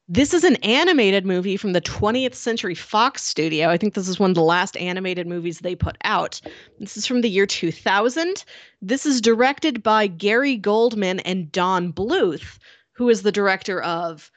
[0.10, 3.70] This is an animated movie from the 20th Century Fox studio.
[3.70, 6.42] I think this is one of the last animated movies they put out.
[6.80, 8.44] This is from the year 2000.
[8.82, 12.60] This is directed by Gary Goldman and Don Bluth,
[12.92, 14.30] who is the director of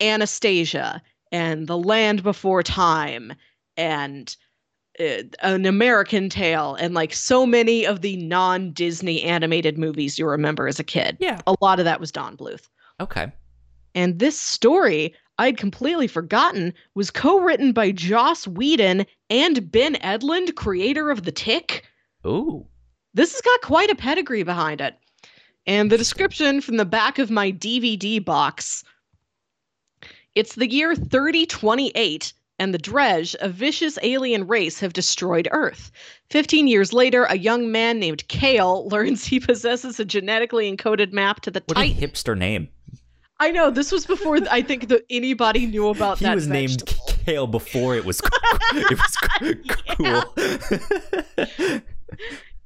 [0.00, 1.00] Anastasia
[1.30, 3.32] and The Land Before Time
[3.76, 4.36] and
[5.00, 10.26] Uh, an American Tail and like so many of the non Disney animated movies you
[10.26, 11.16] remember as a kid.
[11.20, 11.40] Yeah.
[11.46, 12.68] A lot of that was Don Bluth.
[13.00, 13.32] Okay.
[13.94, 20.54] And this story, I'd completely forgotten, was co written by Joss Whedon and Ben Edlund,
[20.56, 21.84] creator of The Tick.
[22.26, 22.66] Ooh.
[23.14, 24.94] This has got quite a pedigree behind it.
[25.66, 28.84] And the description from the back of my DVD box
[30.34, 32.32] it's the year 3028,
[32.62, 35.90] and the Dredge, a vicious alien race, have destroyed Earth.
[36.30, 41.40] Fifteen years later, a young man named Kale learns he possesses a genetically encoded map
[41.40, 41.98] to the What Titan.
[41.98, 42.68] a hipster name.
[43.40, 46.30] I know this was before I think that anybody knew about He that.
[46.30, 46.84] He was named.
[47.26, 48.20] Kale before it was
[48.72, 49.16] it was
[49.96, 51.82] cool.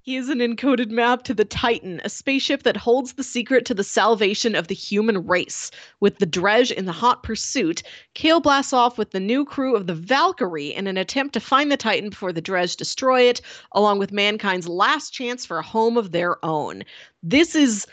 [0.07, 3.75] He is an encoded map to the Titan, a spaceship that holds the secret to
[3.75, 5.73] the salvation of the human race.
[5.99, 7.83] With the Dredge in the hot pursuit,
[8.15, 11.73] Kale blasts off with the new crew of the Valkyrie in an attempt to find
[11.73, 13.41] the Titan before the Dredge destroy it,
[13.73, 16.85] along with mankind's last chance for a home of their own.
[17.25, 17.85] This is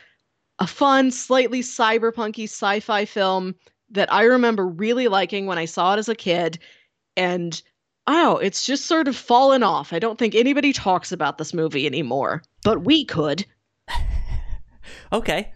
[0.60, 3.56] a fun, slightly cyberpunky sci-fi film
[3.90, 6.60] that I remember really liking when I saw it as a kid,
[7.18, 7.60] and
[8.08, 9.94] oh, it's just sort of fallen off.
[9.94, 13.46] I don't think anybody talks about this movie anymore, but we could.
[15.12, 15.52] okay.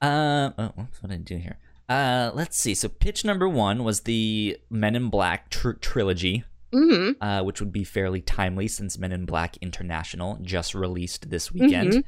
[0.00, 1.58] Uh, oh, what's what did I do here?
[1.88, 2.74] Uh, let's see.
[2.74, 7.72] So pitch number one was the Men in Black tr- trilogy, hmm uh, which would
[7.72, 11.92] be fairly timely since Men in Black International just released this weekend.
[11.92, 12.04] Mhm.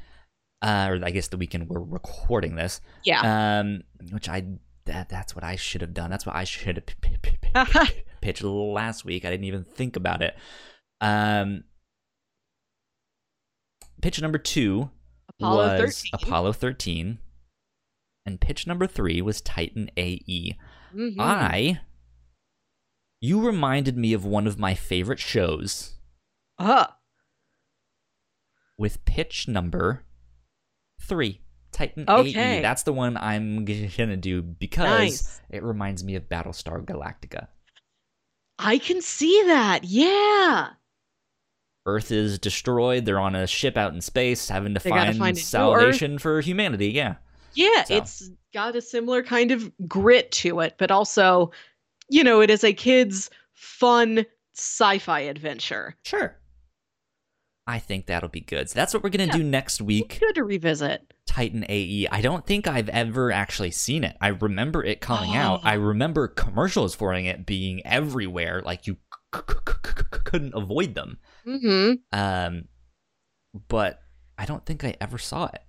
[0.61, 2.79] Uh, or I guess the weekend we're recording this.
[3.03, 3.59] Yeah.
[3.59, 4.45] Um, which I
[4.85, 6.09] that that's what I should have done.
[6.09, 9.25] That's what I should have p- p- p- p- pitched last week.
[9.25, 10.35] I didn't even think about it.
[11.01, 11.63] Um,
[14.01, 14.89] pitch number two
[15.29, 16.09] Apollo was 13.
[16.13, 17.19] Apollo 13,
[18.25, 20.57] and pitch number three was Titan AE.
[20.93, 21.15] Mhm.
[21.19, 21.81] I,
[23.19, 25.95] you reminded me of one of my favorite shows
[26.59, 26.87] Uh,
[28.77, 30.05] with pitch number
[31.01, 31.41] three.
[31.71, 32.59] Titan Okay.
[32.59, 32.61] AE.
[32.61, 35.41] That's the one I'm gonna do because Nice.
[35.49, 37.47] it reminds me of Battlestar Galactica.
[38.59, 39.83] I can see that.
[39.83, 40.69] Yeah.
[41.85, 43.05] Earth is destroyed.
[43.05, 46.89] They're on a ship out in space, having to They find, find salvation for humanity.
[46.89, 47.15] Yeah.
[47.55, 47.95] Yeah, So.
[47.95, 51.51] it's got a similar kind of grit to it, but also,
[52.09, 54.25] you know, it is a kid's fun
[54.55, 55.95] sci-fi adventure.
[56.03, 56.35] Sure.
[57.65, 58.69] I think that'll be good.
[58.69, 59.37] So that's what we're gonna Yeah.
[59.37, 60.17] do next week.
[60.19, 61.01] Good to revisit.
[61.25, 62.07] Titan AE.
[62.11, 64.17] I don't think I've ever actually seen it.
[64.19, 65.61] I remember it coming out.
[65.63, 65.67] Oh.
[65.67, 68.61] I remember commercials for it being everywhere.
[68.65, 68.97] Like you
[69.33, 71.19] c- c- c- c- couldn't avoid them.
[71.45, 72.65] hmm Um,
[73.69, 73.99] but
[74.37, 75.61] I don't think I ever saw it.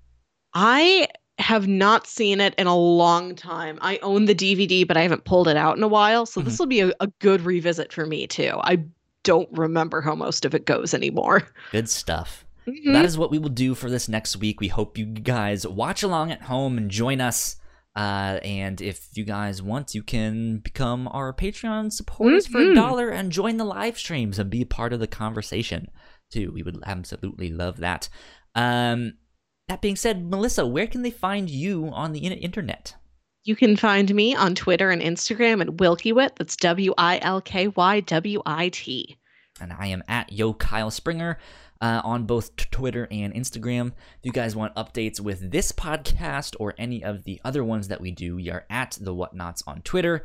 [0.54, 1.06] I
[1.38, 3.78] have not seen it in a long time.
[3.82, 6.26] I own the DVD, but I haven't pulled it out in a while.
[6.26, 6.48] So Mm-hmm.
[6.48, 8.52] this will be a, a good revisit for me too.
[8.62, 8.84] I
[9.24, 11.42] don't remember how most of it goes anymore.
[11.72, 12.44] Good stuff.
[12.66, 12.92] Mhm.
[12.94, 14.60] That is what we will do for this next week.
[14.60, 17.56] We hope you guys watch along at home and join us.
[17.96, 22.74] Uh, and if you guys want, you can become our Patreon supporters for a Mhm.
[22.74, 25.88] dollar and join the live streams and be a part of the conversation
[26.30, 26.50] too.
[26.52, 28.08] We would absolutely love that.
[28.54, 29.14] Um,
[29.68, 32.94] that being said, Melissa, where can they find you on the internet?
[33.44, 36.30] You can find me on Twitter and Instagram at Wilkywit.
[36.36, 39.18] That's W I L K Y W I T.
[39.60, 41.38] and I am at Yo Kyle Springer
[41.80, 43.88] uh, on both Twitter and Instagram.
[43.88, 48.00] If you guys want updates with this podcast or any of the other ones that
[48.00, 50.24] we do, we are at the Whatnauts on Twitter.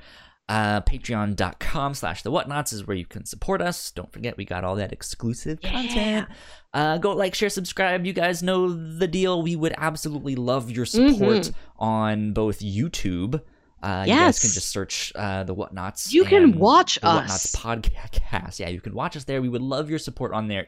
[0.50, 3.92] Uh, Patreon.com slash the Whatnauts is where you can support us.
[3.92, 5.72] Don't forget, we got all that exclusive Yeah.
[5.72, 6.28] content.
[6.74, 8.04] Uh, go like, share, subscribe.
[8.06, 9.44] You guys know the deal.
[9.44, 11.20] We would absolutely love your support
[11.52, 11.54] Mhm.
[11.78, 13.42] on both YouTube.
[13.84, 16.12] Uh, You guys can just search uh, the Whatnauts.
[16.12, 17.56] You can watch the us.
[17.56, 17.56] Whatnauts
[17.92, 18.60] podcast.
[18.60, 19.42] Yeah, you can watch us there.
[19.44, 20.68] We would love your support on there.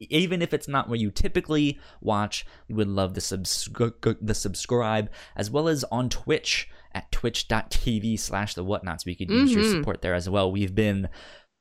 [0.00, 5.10] Even if it's not where you typically watch, we would love the, subscri- the subscribe,
[5.36, 9.04] as well as on Twitch at twitch.tv slash the whatnauts.
[9.04, 9.78] We could use your Mhm.
[9.78, 10.50] support there as well.
[10.50, 11.08] We've been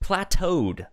[0.03, 0.87] plateaued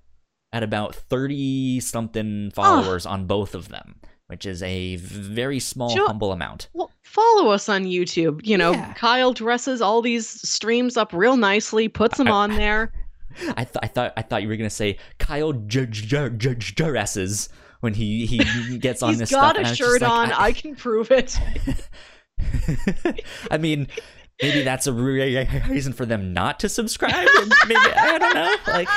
[0.52, 3.10] at about 30 something followers oh.
[3.10, 3.96] on both of them,
[4.28, 6.68] which is a very small, humble amount.
[6.72, 8.40] Well, follow us on YouTube.
[8.44, 8.94] You know, yeah.
[8.94, 12.92] Kyle dresses all these streams up real nicely, puts them I, on there.
[13.56, 17.48] I, th- I thought I thought you were gonna say Kyle dresses
[17.80, 19.56] when he he gets on this stuff.
[19.56, 20.32] He's got a shirt like, on.
[20.32, 20.44] I...
[20.44, 21.38] I can prove it.
[23.50, 23.88] I mean,
[24.42, 27.28] maybe that's a reason for them not to subscribe.
[27.66, 28.54] maybe I don't know.
[28.66, 28.88] Like,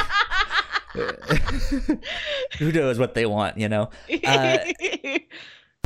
[2.60, 3.90] who knows what they want, you know?
[4.24, 4.58] Uh,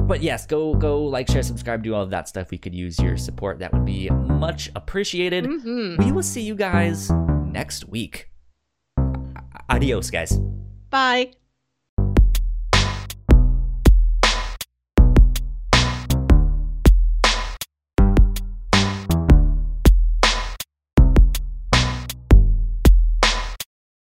[0.03, 2.51] but yes, go go like, share, subscribe, do all of that stuff.
[2.51, 3.59] We could use your support.
[3.59, 5.45] That would be much appreciated.
[5.45, 6.03] Mm-hmm.
[6.03, 7.11] We will see you guys
[7.45, 8.29] next week.
[9.69, 10.37] Adios, guys.
[10.89, 11.31] Bye.